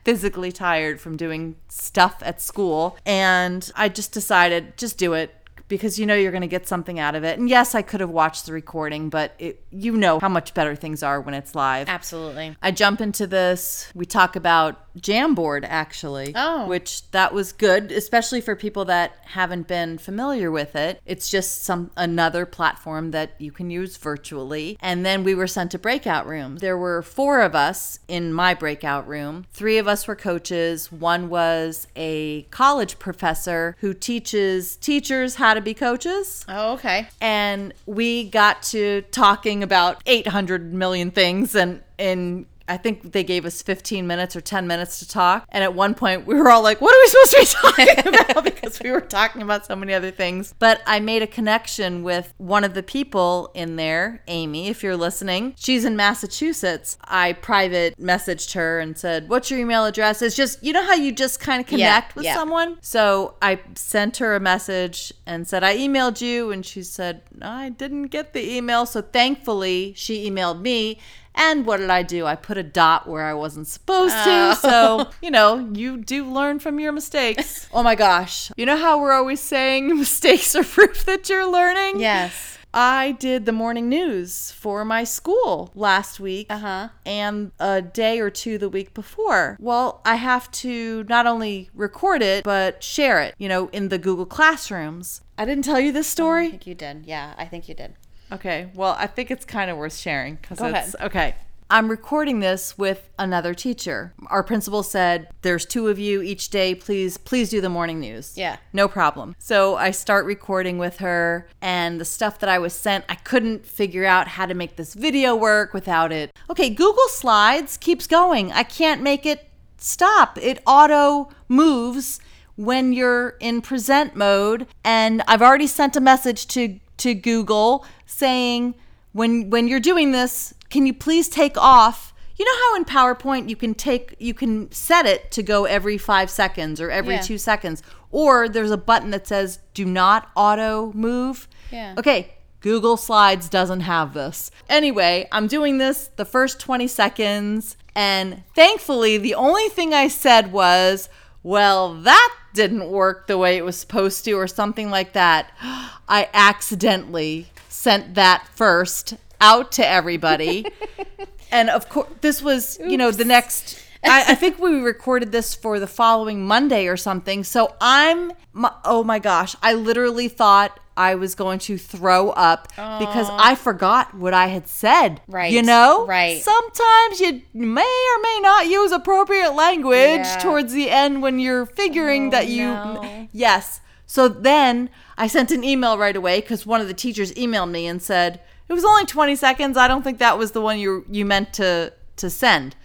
physically 0.03 0.51
tired 0.51 0.99
from 0.99 1.17
doing 1.17 1.55
stuff 1.67 2.17
at 2.21 2.41
school, 2.41 2.97
and 3.05 3.71
I 3.75 3.89
just 3.89 4.11
decided 4.11 4.77
just 4.77 4.97
do 4.97 5.13
it 5.13 5.33
because 5.71 5.97
you 5.97 6.05
know 6.05 6.13
you're 6.13 6.31
going 6.31 6.41
to 6.41 6.47
get 6.47 6.67
something 6.67 6.99
out 6.99 7.15
of 7.15 7.23
it. 7.23 7.39
And 7.39 7.49
yes, 7.49 7.73
I 7.73 7.81
could 7.81 8.01
have 8.01 8.09
watched 8.09 8.45
the 8.45 8.51
recording, 8.51 9.09
but 9.09 9.33
it, 9.39 9.63
you 9.71 9.95
know 9.95 10.19
how 10.19 10.27
much 10.27 10.53
better 10.53 10.75
things 10.75 11.01
are 11.01 11.21
when 11.21 11.33
it's 11.33 11.55
live. 11.55 11.87
Absolutely. 11.87 12.57
I 12.61 12.71
jump 12.71 12.99
into 12.99 13.25
this. 13.25 13.89
We 13.95 14.05
talk 14.05 14.35
about 14.35 14.93
Jamboard 14.99 15.65
actually. 15.65 16.33
Oh. 16.35 16.67
Which 16.67 17.09
that 17.11 17.33
was 17.33 17.53
good, 17.53 17.91
especially 17.93 18.41
for 18.41 18.55
people 18.55 18.83
that 18.85 19.15
haven't 19.23 19.67
been 19.67 19.97
familiar 19.97 20.51
with 20.51 20.75
it. 20.75 21.01
It's 21.05 21.29
just 21.29 21.63
some 21.63 21.91
another 21.95 22.45
platform 22.45 23.11
that 23.11 23.31
you 23.39 23.53
can 23.53 23.69
use 23.69 23.95
virtually. 23.95 24.77
And 24.81 25.05
then 25.05 25.23
we 25.23 25.33
were 25.33 25.47
sent 25.47 25.71
to 25.71 25.79
breakout 25.79 26.27
rooms. 26.27 26.59
There 26.59 26.77
were 26.77 27.01
four 27.01 27.41
of 27.41 27.55
us 27.55 27.99
in 28.09 28.33
my 28.33 28.53
breakout 28.53 29.07
room. 29.07 29.45
Three 29.53 29.77
of 29.77 29.87
us 29.87 30.05
were 30.05 30.17
coaches. 30.17 30.91
One 30.91 31.29
was 31.29 31.87
a 31.95 32.41
college 32.51 32.99
professor 32.99 33.77
who 33.79 33.93
teaches 33.93 34.75
teachers 34.75 35.35
how 35.35 35.53
to 35.53 35.60
be 35.61 35.73
coaches 35.73 36.45
Oh, 36.49 36.73
okay. 36.73 37.07
and 37.21 37.73
we 37.85 38.29
got 38.29 38.63
to 38.63 39.01
talking 39.11 39.63
about 39.63 40.01
800 40.05 40.73
million 40.73 41.11
things 41.11 41.55
and 41.55 41.81
and 41.99 42.45
I 42.71 42.77
think 42.77 43.11
they 43.11 43.25
gave 43.25 43.45
us 43.45 43.61
15 43.61 44.07
minutes 44.07 44.33
or 44.33 44.39
10 44.39 44.65
minutes 44.65 44.99
to 44.99 45.07
talk. 45.07 45.45
And 45.49 45.61
at 45.61 45.73
one 45.73 45.93
point, 45.93 46.25
we 46.25 46.35
were 46.35 46.49
all 46.49 46.63
like, 46.63 46.79
what 46.79 46.95
are 46.95 46.99
we 47.01 47.07
supposed 47.07 47.51
to 47.51 47.75
be 47.75 47.85
talking 47.97 48.13
about? 48.13 48.45
because 48.45 48.79
we 48.79 48.91
were 48.91 49.01
talking 49.01 49.41
about 49.41 49.65
so 49.65 49.75
many 49.75 49.93
other 49.93 50.09
things. 50.09 50.53
But 50.57 50.81
I 50.87 51.01
made 51.01 51.21
a 51.21 51.27
connection 51.27 52.01
with 52.01 52.33
one 52.37 52.63
of 52.63 52.73
the 52.73 52.81
people 52.81 53.51
in 53.53 53.75
there, 53.75 54.23
Amy, 54.27 54.69
if 54.69 54.83
you're 54.83 54.95
listening. 54.95 55.53
She's 55.57 55.83
in 55.83 55.97
Massachusetts. 55.97 56.97
I 57.03 57.33
private 57.33 57.99
messaged 57.99 58.53
her 58.53 58.79
and 58.79 58.97
said, 58.97 59.27
What's 59.27 59.51
your 59.51 59.59
email 59.59 59.85
address? 59.85 60.21
It's 60.21 60.37
just, 60.37 60.63
you 60.63 60.71
know 60.71 60.83
how 60.83 60.93
you 60.93 61.11
just 61.11 61.41
kind 61.41 61.59
of 61.59 61.67
connect 61.67 62.15
with 62.15 62.23
yeah. 62.23 62.35
someone? 62.35 62.77
So 62.79 63.35
I 63.41 63.59
sent 63.75 64.17
her 64.17 64.33
a 64.33 64.39
message 64.39 65.11
and 65.25 65.45
said, 65.45 65.65
I 65.65 65.75
emailed 65.75 66.21
you. 66.21 66.51
And 66.51 66.65
she 66.65 66.83
said, 66.83 67.23
I 67.41 67.67
didn't 67.67 68.07
get 68.07 68.31
the 68.31 68.55
email. 68.55 68.85
So 68.85 69.01
thankfully, 69.01 69.93
she 69.97 70.29
emailed 70.29 70.61
me. 70.61 70.99
And 71.35 71.65
what 71.65 71.77
did 71.77 71.89
I 71.89 72.03
do? 72.03 72.25
I 72.25 72.35
put 72.35 72.57
a 72.57 72.63
dot 72.63 73.07
where 73.07 73.23
I 73.23 73.33
wasn't 73.33 73.67
supposed 73.67 74.13
to. 74.23 74.55
So, 74.61 75.09
you 75.21 75.31
know, 75.31 75.69
you 75.73 75.97
do 75.97 76.25
learn 76.25 76.59
from 76.59 76.79
your 76.79 76.91
mistakes. 76.91 77.67
oh 77.73 77.83
my 77.83 77.95
gosh. 77.95 78.51
You 78.57 78.65
know 78.65 78.77
how 78.77 79.01
we're 79.01 79.13
always 79.13 79.39
saying 79.39 79.87
mistakes 79.97 80.55
are 80.55 80.63
proof 80.63 81.05
that 81.05 81.29
you're 81.29 81.49
learning? 81.49 81.99
Yes. 82.01 82.57
I 82.73 83.13
did 83.19 83.45
the 83.45 83.51
morning 83.51 83.89
news 83.89 84.51
for 84.53 84.85
my 84.85 85.03
school 85.03 85.71
last 85.75 86.21
week 86.21 86.47
Uh-huh. 86.49 86.87
and 87.05 87.51
a 87.59 87.81
day 87.81 88.19
or 88.21 88.29
two 88.29 88.57
the 88.57 88.69
week 88.69 88.93
before. 88.93 89.57
Well, 89.59 89.99
I 90.05 90.15
have 90.15 90.49
to 90.51 91.03
not 91.09 91.27
only 91.27 91.69
record 91.73 92.21
it, 92.21 92.45
but 92.45 92.81
share 92.81 93.19
it, 93.21 93.35
you 93.37 93.49
know, 93.49 93.67
in 93.73 93.89
the 93.89 93.97
Google 93.97 94.25
Classrooms. 94.25 95.19
I 95.37 95.43
didn't 95.43 95.65
tell 95.65 95.81
you 95.81 95.91
this 95.91 96.07
story. 96.07 96.47
I 96.47 96.51
think 96.51 96.67
you 96.67 96.75
did. 96.75 97.05
Yeah, 97.05 97.33
I 97.37 97.43
think 97.45 97.67
you 97.67 97.75
did. 97.75 97.95
Okay, 98.31 98.69
well, 98.75 98.95
I 98.97 99.07
think 99.07 99.29
it's 99.31 99.45
kind 99.45 99.69
of 99.69 99.77
worth 99.77 99.95
sharing 99.95 100.35
because 100.35 100.59
it's 100.61 100.93
ahead. 100.93 100.95
okay. 101.01 101.35
I'm 101.69 101.89
recording 101.89 102.41
this 102.41 102.77
with 102.77 103.07
another 103.17 103.53
teacher. 103.53 104.13
Our 104.27 104.43
principal 104.43 104.83
said, 104.83 105.29
"There's 105.41 105.65
two 105.65 105.87
of 105.87 105.97
you 105.97 106.21
each 106.21 106.49
day. 106.49 106.75
Please, 106.75 107.17
please 107.17 107.49
do 107.49 107.61
the 107.61 107.69
morning 107.69 108.01
news." 108.01 108.33
Yeah. 108.35 108.57
no 108.73 108.89
problem. 108.89 109.35
So 109.39 109.77
I 109.77 109.91
start 109.91 110.25
recording 110.25 110.77
with 110.79 110.97
her, 110.97 111.47
and 111.61 111.99
the 111.99 112.03
stuff 112.05 112.39
that 112.39 112.49
I 112.49 112.59
was 112.59 112.73
sent, 112.73 113.05
I 113.07 113.15
couldn't 113.15 113.65
figure 113.65 114.05
out 114.05 114.27
how 114.27 114.45
to 114.47 114.53
make 114.53 114.75
this 114.75 114.93
video 114.95 115.33
work 115.33 115.73
without 115.73 116.11
it. 116.11 116.33
Okay, 116.49 116.69
Google 116.69 117.07
Slides 117.07 117.77
keeps 117.77 118.05
going. 118.05 118.51
I 118.51 118.63
can't 118.63 119.01
make 119.01 119.25
it 119.25 119.47
stop. 119.77 120.37
It 120.41 120.61
auto 120.67 121.29
moves 121.47 122.19
when 122.57 122.91
you're 122.91 123.35
in 123.39 123.61
present 123.61 124.13
mode, 124.15 124.67
and 124.83 125.23
I've 125.25 125.41
already 125.41 125.67
sent 125.67 125.95
a 125.95 126.01
message 126.01 126.47
to 126.47 126.79
to 127.01 127.13
Google 127.13 127.85
saying 128.05 128.75
when 129.13 129.49
when 129.49 129.67
you're 129.67 129.79
doing 129.79 130.11
this, 130.11 130.53
can 130.69 130.85
you 130.85 130.93
please 130.93 131.27
take 131.29 131.57
off? 131.57 132.13
You 132.37 132.45
know 132.45 132.61
how 132.63 132.75
in 132.77 132.85
PowerPoint 132.85 133.49
you 133.49 133.55
can 133.55 133.73
take 133.75 134.15
you 134.19 134.33
can 134.33 134.71
set 134.71 135.05
it 135.05 135.29
to 135.31 135.43
go 135.43 135.65
every 135.65 135.97
5 135.97 136.29
seconds 136.29 136.79
or 136.81 136.89
every 136.89 137.15
Yeah. 137.15 137.21
2 137.21 137.37
seconds 137.37 137.83
or 138.11 138.49
there's 138.49 138.71
a 138.71 138.77
button 138.77 139.11
that 139.11 139.27
says 139.27 139.59
do 139.73 139.85
not 139.85 140.29
auto 140.35 140.91
move. 140.93 141.47
Yeah. 141.71 141.93
Okay, 141.97 142.33
Google 142.61 142.97
Slides 142.97 143.47
doesn't 143.49 143.81
have 143.81 144.13
this. 144.13 144.49
Anyway, 144.69 145.27
I'm 145.31 145.47
doing 145.47 145.77
this 145.77 146.09
the 146.15 146.25
first 146.25 146.59
20 146.59 146.87
seconds 146.87 147.77
and 147.95 148.43
thankfully 148.55 149.17
the 149.17 149.35
only 149.35 149.67
thing 149.69 149.93
I 149.93 150.07
said 150.07 150.51
was, 150.51 151.09
"Well, 151.43 151.93
that 151.93 152.33
didn't 152.53 152.89
work 152.89 153.27
the 153.27 153.37
way 153.37 153.57
it 153.57 153.65
was 153.65 153.77
supposed 153.77 154.25
to," 154.25 154.33
or 154.33 154.47
something 154.47 154.89
like 154.89 155.13
that. 155.13 155.51
I 156.07 156.29
accidentally 156.33 157.47
sent 157.69 158.15
that 158.15 158.47
first 158.53 159.15
out 159.39 159.71
to 159.73 159.87
everybody. 159.87 160.65
and 161.51 161.69
of 161.69 161.89
course, 161.89 162.09
this 162.21 162.41
was, 162.41 162.79
you 162.79 162.97
know, 162.97 163.11
the 163.11 163.25
next. 163.25 163.79
I, 164.03 164.25
I 164.29 164.35
think 164.35 164.59
we 164.59 164.79
recorded 164.79 165.31
this 165.31 165.53
for 165.53 165.79
the 165.79 165.87
following 165.87 166.45
Monday 166.45 166.87
or 166.87 166.97
something. 166.97 167.43
So 167.43 167.75
I'm, 167.79 168.31
my, 168.51 168.73
oh 168.83 169.03
my 169.03 169.19
gosh, 169.19 169.55
I 169.61 169.73
literally 169.73 170.27
thought 170.27 170.79
I 171.01 171.15
was 171.15 171.33
going 171.35 171.57
to 171.59 171.77
throw 171.77 172.29
up 172.29 172.67
because 172.75 173.27
I 173.31 173.55
forgot 173.55 174.13
what 174.13 174.33
I 174.33 174.47
had 174.47 174.67
said. 174.67 175.21
Right, 175.27 175.51
You 175.51 175.63
know? 175.63 176.05
right. 176.05 176.39
Sometimes 176.41 177.19
you 177.19 177.41
may 177.53 177.81
or 178.11 178.21
may 178.21 178.39
not 178.41 178.67
use 178.67 178.91
appropriate 178.91 179.53
language 179.53 180.25
Yeah. 180.27 180.37
towards 180.39 180.73
the 180.73 180.89
end 180.89 181.21
when 181.23 181.39
you're 181.39 181.65
figuring 181.65 182.27
Oh, 182.27 182.31
that 182.31 182.47
you. 182.47 182.65
no. 182.67 183.27
Yes. 183.31 183.81
So 184.05 184.27
then 184.27 184.89
I 185.17 185.25
sent 185.27 185.51
an 185.51 185.63
email 185.63 185.97
right 185.97 186.15
away 186.15 186.39
because 186.41 186.65
one 186.65 186.81
of 186.81 186.87
the 186.87 186.93
teachers 186.93 187.33
emailed 187.33 187.71
me 187.71 187.87
and 187.87 188.01
said 188.01 188.39
it 188.69 188.73
was 188.73 188.85
only 188.85 189.05
20 189.05 189.35
seconds. 189.35 189.77
I 189.77 189.87
don't 189.87 190.03
think 190.03 190.19
that 190.19 190.37
was 190.37 190.51
the 190.51 190.61
one 190.61 190.77
you 190.79 191.05
you 191.09 191.25
meant 191.25 191.51
to 191.53 191.93
to 192.17 192.29
send. 192.29 192.75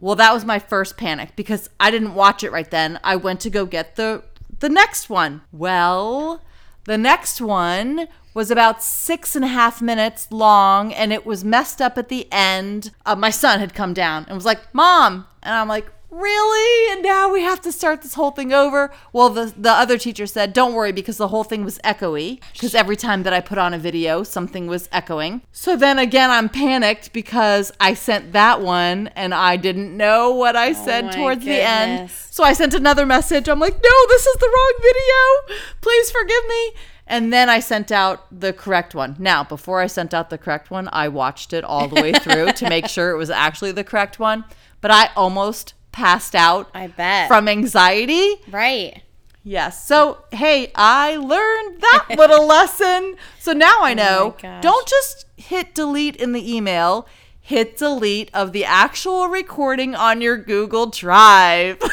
Well, 0.00 0.16
that 0.16 0.32
was 0.34 0.44
my 0.44 0.58
first 0.58 0.96
panic 0.96 1.30
because 1.34 1.70
I 1.80 1.90
didn't 1.90 2.14
watch 2.14 2.44
it 2.44 2.52
right 2.52 2.70
then. 2.70 3.00
I 3.02 3.16
went 3.16 3.40
to 3.40 3.50
go 3.50 3.64
get 3.66 3.96
the 3.96 4.22
the 4.60 4.68
next 4.68 5.08
one. 5.08 5.42
Well, 5.52 6.42
the 6.88 6.96
next 6.96 7.38
one 7.42 8.08
was 8.32 8.50
about 8.50 8.82
six 8.82 9.36
and 9.36 9.44
a 9.44 9.48
half 9.48 9.82
minutes 9.82 10.32
long 10.32 10.90
and 10.94 11.12
it 11.12 11.26
was 11.26 11.44
messed 11.44 11.82
up 11.82 11.98
at 11.98 12.08
the 12.08 12.26
end. 12.32 12.92
Uh, 13.04 13.14
my 13.14 13.28
son 13.28 13.60
had 13.60 13.74
come 13.74 13.92
down 13.92 14.24
and 14.26 14.34
was 14.34 14.46
like, 14.46 14.72
Mom. 14.74 15.26
And 15.42 15.54
I'm 15.54 15.68
like, 15.68 15.92
Really? 16.10 16.92
And 16.92 17.02
now 17.02 17.30
we 17.30 17.42
have 17.42 17.60
to 17.60 17.70
start 17.70 18.00
this 18.00 18.14
whole 18.14 18.30
thing 18.30 18.52
over? 18.52 18.90
Well, 19.12 19.28
the, 19.28 19.52
the 19.56 19.70
other 19.70 19.98
teacher 19.98 20.26
said, 20.26 20.54
Don't 20.54 20.72
worry, 20.72 20.90
because 20.90 21.18
the 21.18 21.28
whole 21.28 21.44
thing 21.44 21.64
was 21.64 21.78
echoey. 21.84 22.40
Because 22.54 22.74
every 22.74 22.96
time 22.96 23.24
that 23.24 23.34
I 23.34 23.40
put 23.40 23.58
on 23.58 23.74
a 23.74 23.78
video, 23.78 24.22
something 24.22 24.66
was 24.66 24.88
echoing. 24.90 25.42
So 25.52 25.76
then 25.76 25.98
again, 25.98 26.30
I'm 26.30 26.48
panicked 26.48 27.12
because 27.12 27.72
I 27.78 27.92
sent 27.92 28.32
that 28.32 28.62
one 28.62 29.08
and 29.08 29.34
I 29.34 29.56
didn't 29.56 29.94
know 29.94 30.32
what 30.32 30.56
I 30.56 30.70
oh 30.70 30.84
said 30.84 31.06
my 31.06 31.12
towards 31.12 31.44
the 31.44 31.60
end. 31.60 32.10
So 32.10 32.42
I 32.42 32.54
sent 32.54 32.72
another 32.72 33.04
message. 33.04 33.48
I'm 33.48 33.60
like, 33.60 33.74
no, 33.74 34.06
this 34.08 34.26
is 34.26 34.36
the 34.36 34.48
wrong 34.48 34.74
video. 34.80 35.58
Please 35.82 36.10
forgive 36.10 36.46
me. 36.48 36.72
And 37.06 37.32
then 37.32 37.48
I 37.48 37.60
sent 37.60 37.92
out 37.92 38.26
the 38.30 38.52
correct 38.52 38.94
one. 38.94 39.16
Now, 39.18 39.42
before 39.44 39.80
I 39.80 39.86
sent 39.86 40.12
out 40.14 40.30
the 40.30 40.38
correct 40.38 40.70
one, 40.70 40.88
I 40.92 41.08
watched 41.08 41.52
it 41.52 41.64
all 41.64 41.88
the 41.88 42.00
way 42.00 42.12
through 42.12 42.52
to 42.52 42.68
make 42.68 42.86
sure 42.88 43.10
it 43.10 43.16
was 43.16 43.30
actually 43.30 43.72
the 43.72 43.84
correct 43.84 44.18
one. 44.18 44.44
But 44.80 44.90
I 44.90 45.10
almost 45.16 45.74
passed 45.98 46.34
out 46.36 46.70
I 46.74 46.86
bet. 46.86 47.26
from 47.26 47.48
anxiety. 47.48 48.36
right. 48.50 49.02
Yes. 49.42 49.86
So, 49.86 50.18
hey, 50.30 50.70
I 50.74 51.16
learned 51.16 51.80
that 51.80 52.06
little 52.18 52.46
lesson. 52.46 53.16
So 53.40 53.52
now 53.52 53.78
I 53.82 53.92
oh 53.92 53.94
know 53.94 54.36
gosh. 54.40 54.62
don't 54.62 54.86
just 54.86 55.24
hit 55.36 55.74
delete 55.74 56.16
in 56.16 56.32
the 56.32 56.54
email, 56.56 57.08
hit 57.40 57.76
delete 57.78 58.30
of 58.34 58.52
the 58.52 58.64
actual 58.64 59.28
recording 59.28 59.94
on 59.96 60.20
your 60.20 60.36
Google 60.36 60.86
Drive. 60.86 61.80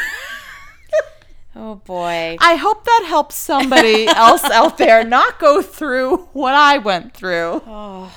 Oh 1.58 1.76
boy. 1.76 2.36
I 2.42 2.56
hope 2.56 2.84
that 2.84 3.06
helps 3.08 3.36
somebody 3.36 4.08
else 4.26 4.44
out 4.44 4.78
there 4.78 5.06
not 5.06 5.40
go 5.40 5.62
through 5.62 6.18
what 6.34 6.54
I 6.54 6.80
went 6.80 7.14
through. 7.14 7.62
Oh. 7.66 8.12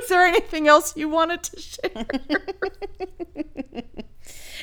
Is 0.00 0.08
there 0.08 0.26
anything 0.26 0.66
else 0.66 0.96
you 0.96 1.08
wanted 1.08 1.44
to 1.44 1.60
share? 1.60 2.06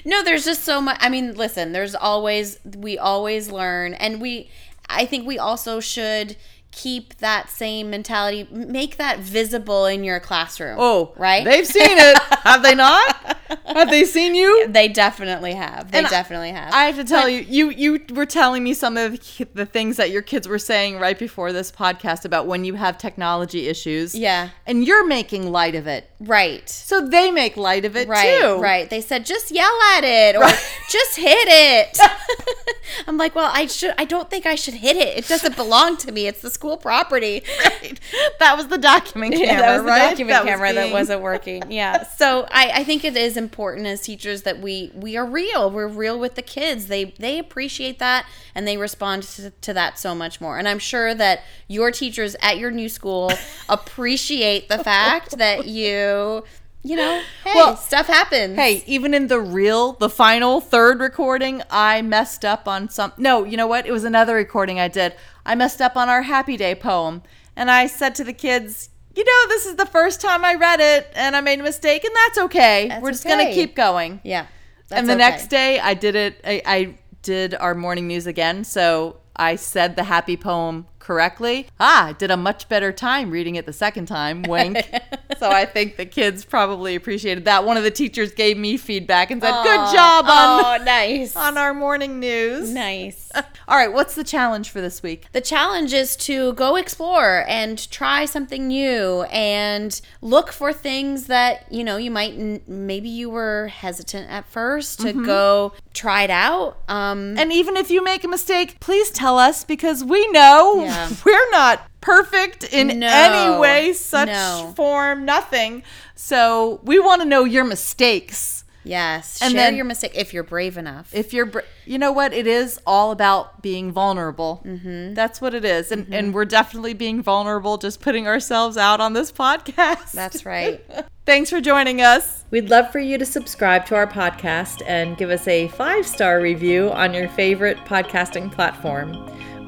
No, 0.05 0.23
there's 0.23 0.45
just 0.45 0.63
so 0.63 0.81
much. 0.81 0.97
I 0.99 1.09
mean, 1.09 1.35
listen, 1.35 1.71
there's 1.71 1.95
always, 1.95 2.59
we 2.63 2.97
always 2.97 3.51
learn. 3.51 3.93
And 3.93 4.21
we, 4.21 4.49
I 4.89 5.05
think 5.05 5.27
we 5.27 5.37
also 5.37 5.79
should 5.79 6.35
keep 6.71 7.17
that 7.17 7.49
same 7.49 7.89
mentality, 7.89 8.47
make 8.51 8.97
that 8.97 9.19
visible 9.19 9.85
in 9.85 10.03
your 10.03 10.19
classroom. 10.19 10.77
Oh, 10.79 11.13
right? 11.17 11.43
They've 11.43 11.65
seen 11.67 11.97
it. 11.97 12.17
Have 12.43 12.63
they 12.63 12.75
not? 12.75 13.37
Have 13.65 13.89
they 13.89 14.05
seen 14.05 14.35
you? 14.35 14.67
They 14.67 14.87
definitely 14.87 15.53
have. 15.53 15.91
They 15.91 15.99
And 15.99 16.07
definitely 16.07 16.51
have. 16.51 16.73
I 16.73 16.85
have 16.85 16.95
to 16.97 17.03
tell 17.03 17.27
you, 17.29 17.39
you 17.41 17.69
you 17.69 17.99
were 18.13 18.25
telling 18.25 18.63
me 18.63 18.73
some 18.73 18.97
of 18.97 19.19
the 19.53 19.65
things 19.65 19.97
that 19.97 20.11
your 20.11 20.21
kids 20.21 20.47
were 20.47 20.59
saying 20.59 20.99
right 20.99 21.17
before 21.17 21.51
this 21.53 21.71
podcast 21.71 22.25
about 22.25 22.47
when 22.47 22.63
you 22.65 22.75
have 22.75 22.97
technology 22.97 23.67
issues. 23.67 24.13
Yeah. 24.15 24.49
And 24.65 24.83
you're 24.85 25.05
making 25.07 25.51
light 25.51 25.75
of 25.75 25.87
it. 25.87 26.09
right. 26.19 26.67
So 26.69 27.07
they 27.07 27.31
make 27.31 27.55
light 27.57 27.85
of 27.85 27.95
it 27.95 28.07
Right, 28.07 28.39
too. 28.41 28.57
right. 28.61 28.89
They 28.89 29.01
said 29.01 29.25
just 29.25 29.51
yell 29.51 29.77
at 29.95 30.03
it 30.03 30.35
or 30.35 30.41
just 30.89 31.15
hit 31.17 31.47
it. 31.49 31.97
I'm 33.07 33.17
like, 33.17 33.35
well, 33.35 33.49
I 33.53 33.67
should. 33.67 33.93
I 33.97 34.05
don't 34.05 34.29
think 34.29 34.45
I 34.45 34.55
should 34.55 34.73
hit 34.73 34.97
it. 34.97 35.17
It 35.17 35.27
doesn't 35.27 35.55
belong 35.55 35.97
to 35.97 36.11
me. 36.11 36.27
It's 36.27 36.41
the 36.41 36.49
school 36.49 36.77
property. 36.77 37.43
Right. 37.59 37.99
That 38.39 38.57
was 38.57 38.67
the 38.67 38.77
document 38.77 39.33
camera, 39.33 39.47
yeah, 39.47 39.61
that 39.61 39.73
was 39.75 39.83
the 39.83 39.89
document 39.99 40.29
That 40.29 40.45
camera 40.45 40.73
that 40.73 40.91
wasn't 40.91 41.21
working. 41.21 41.63
Yeah. 41.71 42.03
So 42.03 42.47
I, 42.51 42.71
I 42.75 42.83
think 42.83 43.03
it 43.05 43.15
is 43.15 43.37
important 43.39 43.87
as 43.87 44.01
teachers 44.01 44.43
that 44.43 44.59
we 44.59 44.91
we 44.93 45.17
are 45.17 45.25
real. 45.25 45.71
We're 45.71 45.87
real 45.87 46.19
with 46.19 46.35
the 46.35 46.43
kids. 46.43 46.85
They 46.85 47.05
they 47.05 47.39
appreciate 47.39 47.97
that 47.97 48.27
and 48.53 48.67
they 48.67 48.77
respond 48.77 49.23
to, 49.23 49.49
to 49.49 49.73
that 49.73 49.97
so 49.97 50.13
much 50.13 50.39
more. 50.39 50.59
And 50.59 50.67
I'm 50.67 50.77
sure 50.77 51.15
that 51.15 51.41
your 51.67 51.89
teachers 51.89 52.35
at 52.41 52.59
your 52.59 52.69
new 52.69 52.87
school 52.87 53.31
appreciate 53.69 54.69
the 54.69 54.83
fact 54.83 55.39
that 55.39 55.65
you 55.65 56.43
you 56.81 56.95
know, 56.95 57.21
hey, 57.43 57.51
Well, 57.55 57.75
stuff 57.75 58.07
happens. 58.07 58.55
Hey, 58.55 58.83
even 58.87 59.13
in 59.13 59.27
the 59.27 59.39
real, 59.39 59.93
the 59.93 60.09
final 60.09 60.61
third 60.61 61.01
recording, 61.01 61.61
I 61.69 62.01
messed 62.01 62.45
up 62.45 62.69
on 62.69 62.89
some. 62.89 63.11
No, 63.17 63.43
you 63.43 63.57
know 63.57 63.67
what? 63.67 63.85
It 63.85 63.91
was 63.91 64.05
another 64.05 64.35
recording 64.35 64.79
I 64.79 64.87
did. 64.87 65.13
I 65.45 65.55
messed 65.55 65.81
up 65.81 65.97
on 65.97 66.07
our 66.07 66.21
Happy 66.21 66.55
Day 66.55 66.75
poem. 66.75 67.23
And 67.53 67.69
I 67.69 67.87
said 67.87 68.15
to 68.15 68.23
the 68.23 68.31
kids, 68.31 68.89
you 69.19 69.25
know, 69.25 69.49
this 69.49 69.65
is 69.65 69.75
the 69.75 69.85
first 69.85 70.21
time 70.21 70.45
I 70.45 70.53
read 70.53 70.79
it 70.79 71.11
and 71.13 71.35
I 71.35 71.41
made 71.41 71.59
a 71.59 71.63
mistake, 71.63 72.05
and 72.05 72.15
that's 72.15 72.37
okay. 72.37 72.87
That's 72.87 73.03
We're 73.03 73.11
just 73.11 73.25
going 73.25 73.45
to 73.45 73.53
keep 73.53 73.75
going. 73.75 74.21
Yeah. 74.23 74.45
and 74.91 75.09
the 75.09 75.15
that's 75.17 75.41
next 75.41 75.47
day, 75.49 75.77
I 75.77 75.93
did 75.93 76.15
it. 76.15 76.39
I, 76.45 76.61
I 76.65 76.97
did 77.21 77.53
our 77.53 77.75
morning 77.75 78.07
news 78.07 78.27
again. 78.27 78.63
So 78.63 79.17
I 79.35 79.57
said 79.57 79.97
the 79.97 80.05
happy 80.05 80.37
poem 80.37 80.87
correctly. 81.13 81.65
Ah, 81.79 82.09
I 82.09 82.13
did 82.13 82.29
a 82.29 82.37
much 82.37 82.69
better 82.69 82.91
time 82.91 83.31
reading 83.31 83.55
it 83.55 83.65
the 83.65 83.73
second 83.73 84.05
time. 84.05 84.43
Wink. 84.43 84.77
so 85.39 85.49
I 85.49 85.65
think 85.65 85.97
the 85.97 86.05
kids 86.05 86.45
probably 86.45 86.93
appreciated 86.93 87.45
that. 87.45 87.65
One 87.65 87.77
of 87.77 87.83
the 87.83 87.89
teachers 87.89 88.31
gave 88.31 88.59
me 88.59 88.77
feedback 88.77 89.31
and 89.31 89.41
said, 89.41 89.63
"Good 89.63 89.91
job 89.91 90.25
on 90.25 90.81
Oh, 90.81 90.83
nice. 90.83 91.35
on 91.35 91.57
our 91.57 91.73
morning 91.73 92.19
news." 92.19 92.69
nice. 92.69 93.31
All 93.67 93.75
right, 93.77 93.91
what's 93.91 94.13
the 94.13 94.23
challenge 94.23 94.69
for 94.69 94.81
this 94.81 95.01
week? 95.01 95.25
The 95.31 95.41
challenge 95.41 95.93
is 95.93 96.15
to 96.17 96.53
go 96.53 96.75
explore 96.75 97.43
and 97.47 97.89
try 97.89 98.25
something 98.25 98.67
new 98.67 99.23
and 99.31 99.99
look 100.21 100.51
for 100.51 100.71
things 100.73 101.25
that, 101.25 101.65
you 101.71 101.83
know, 101.83 101.97
you 101.97 102.11
might 102.11 102.67
maybe 102.67 103.09
you 103.09 103.31
were 103.31 103.67
hesitant 103.69 104.29
at 104.29 104.45
first 104.47 104.99
to 105.01 105.13
go 105.13 105.73
try 105.93 106.23
it 106.23 106.29
out. 106.29 106.77
Um 106.87 107.35
And 107.39 107.51
even 107.51 107.75
if 107.77 107.89
you 107.89 108.03
make 108.03 108.23
a 108.23 108.27
mistake, 108.27 108.79
please 108.79 109.09
tell 109.09 109.39
us 109.39 109.63
because 109.63 110.03
we 110.03 110.27
know 110.31 110.83
Yeah. 110.83 110.98
we're 111.25 111.51
not 111.51 111.81
perfect 112.01 112.63
in 112.63 112.99
No. 112.99 113.07
any 113.09 113.57
way, 113.59 113.93
such 113.93 114.27
No. 114.29 114.73
form, 114.75 115.25
nothing. 115.25 115.83
So 116.15 116.79
we 116.83 116.99
want 116.99 117.21
to 117.21 117.27
know 117.27 117.43
your 117.43 117.63
mistakes. 117.65 118.63
yes, 118.85 119.39
And 119.41 119.51
share 119.51 119.65
then- 119.65 119.75
your 119.75 119.85
mistake 119.85 120.13
if 120.15 120.33
you're 120.33 120.43
brave 120.43 120.77
enough. 120.77 121.09
If 121.13 121.33
you're, 121.33 121.45
br- 121.45 121.59
you 121.85 121.97
know 121.99 122.11
what, 122.11 122.33
it 122.33 122.47
is 122.47 122.79
all 122.87 123.11
about 123.11 123.61
being 123.61 123.91
vulnerable. 123.91 124.61
Mm-hmm. 124.65 125.13
That's 125.13 125.41
what 125.41 125.53
it 125.53 125.65
is, 125.65 125.91
and 125.91 126.11
and 126.13 126.33
we're 126.33 126.45
definitely 126.45 126.93
being 126.93 127.21
vulnerable, 127.21 127.77
just 127.77 127.99
putting 128.01 128.27
ourselves 128.27 128.77
out 128.77 128.99
on 129.01 129.13
this 129.13 129.31
podcast. 129.31 130.11
That's 130.13 130.45
right. 130.55 130.81
Thanks 131.25 131.49
for 131.51 131.61
joining 131.61 132.01
us. 132.01 132.45
We'd 132.49 132.69
love 132.69 132.91
for 132.91 132.99
you 132.99 133.17
to 133.19 133.25
subscribe 133.25 133.85
to 133.87 133.95
our 133.95 134.07
podcast 134.07 134.81
and 134.87 135.17
give 135.17 135.29
us 135.29 135.47
a 135.47 135.67
five 135.69 136.07
star 136.07 136.39
review 136.41 136.89
on 136.91 137.13
your 137.13 137.27
favorite 137.29 137.77
podcasting 137.85 138.51
platform. 138.51 139.13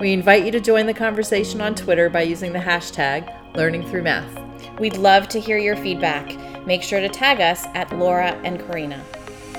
We 0.02 0.14
invite 0.14 0.46
you 0.46 0.52
to 0.54 0.60
join 0.60 0.88
the 0.88 0.96
conversation 0.96 1.62
on 1.62 1.76
Twitter 1.76 2.10
by 2.10 2.24
using 2.24 2.54
the 2.54 2.58
hashtag 2.58 3.32
Learning 3.56 3.88
Through 3.88 4.02
Math. 4.02 4.80
We'd 4.80 4.98
love 4.98 5.28
to 5.28 5.40
hear 5.40 5.60
your 5.60 5.76
feedback. 5.76 6.36
Make 6.66 6.82
sure 6.82 7.00
to 7.00 7.08
tag 7.08 7.40
us 7.40 7.68
at 7.76 7.96
Laura 7.96 8.32
and 8.44 8.60
Karina. 8.60 9.06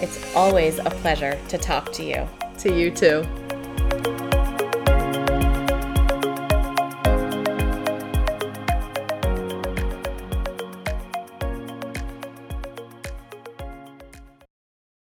It's 0.00 0.34
always 0.34 0.80
a 0.80 0.90
pleasure 0.90 1.38
to 1.46 1.58
talk 1.58 1.92
to 1.92 2.02
you. 2.02 2.28
To 2.58 2.76
you 2.76 2.90
too. 2.90 3.24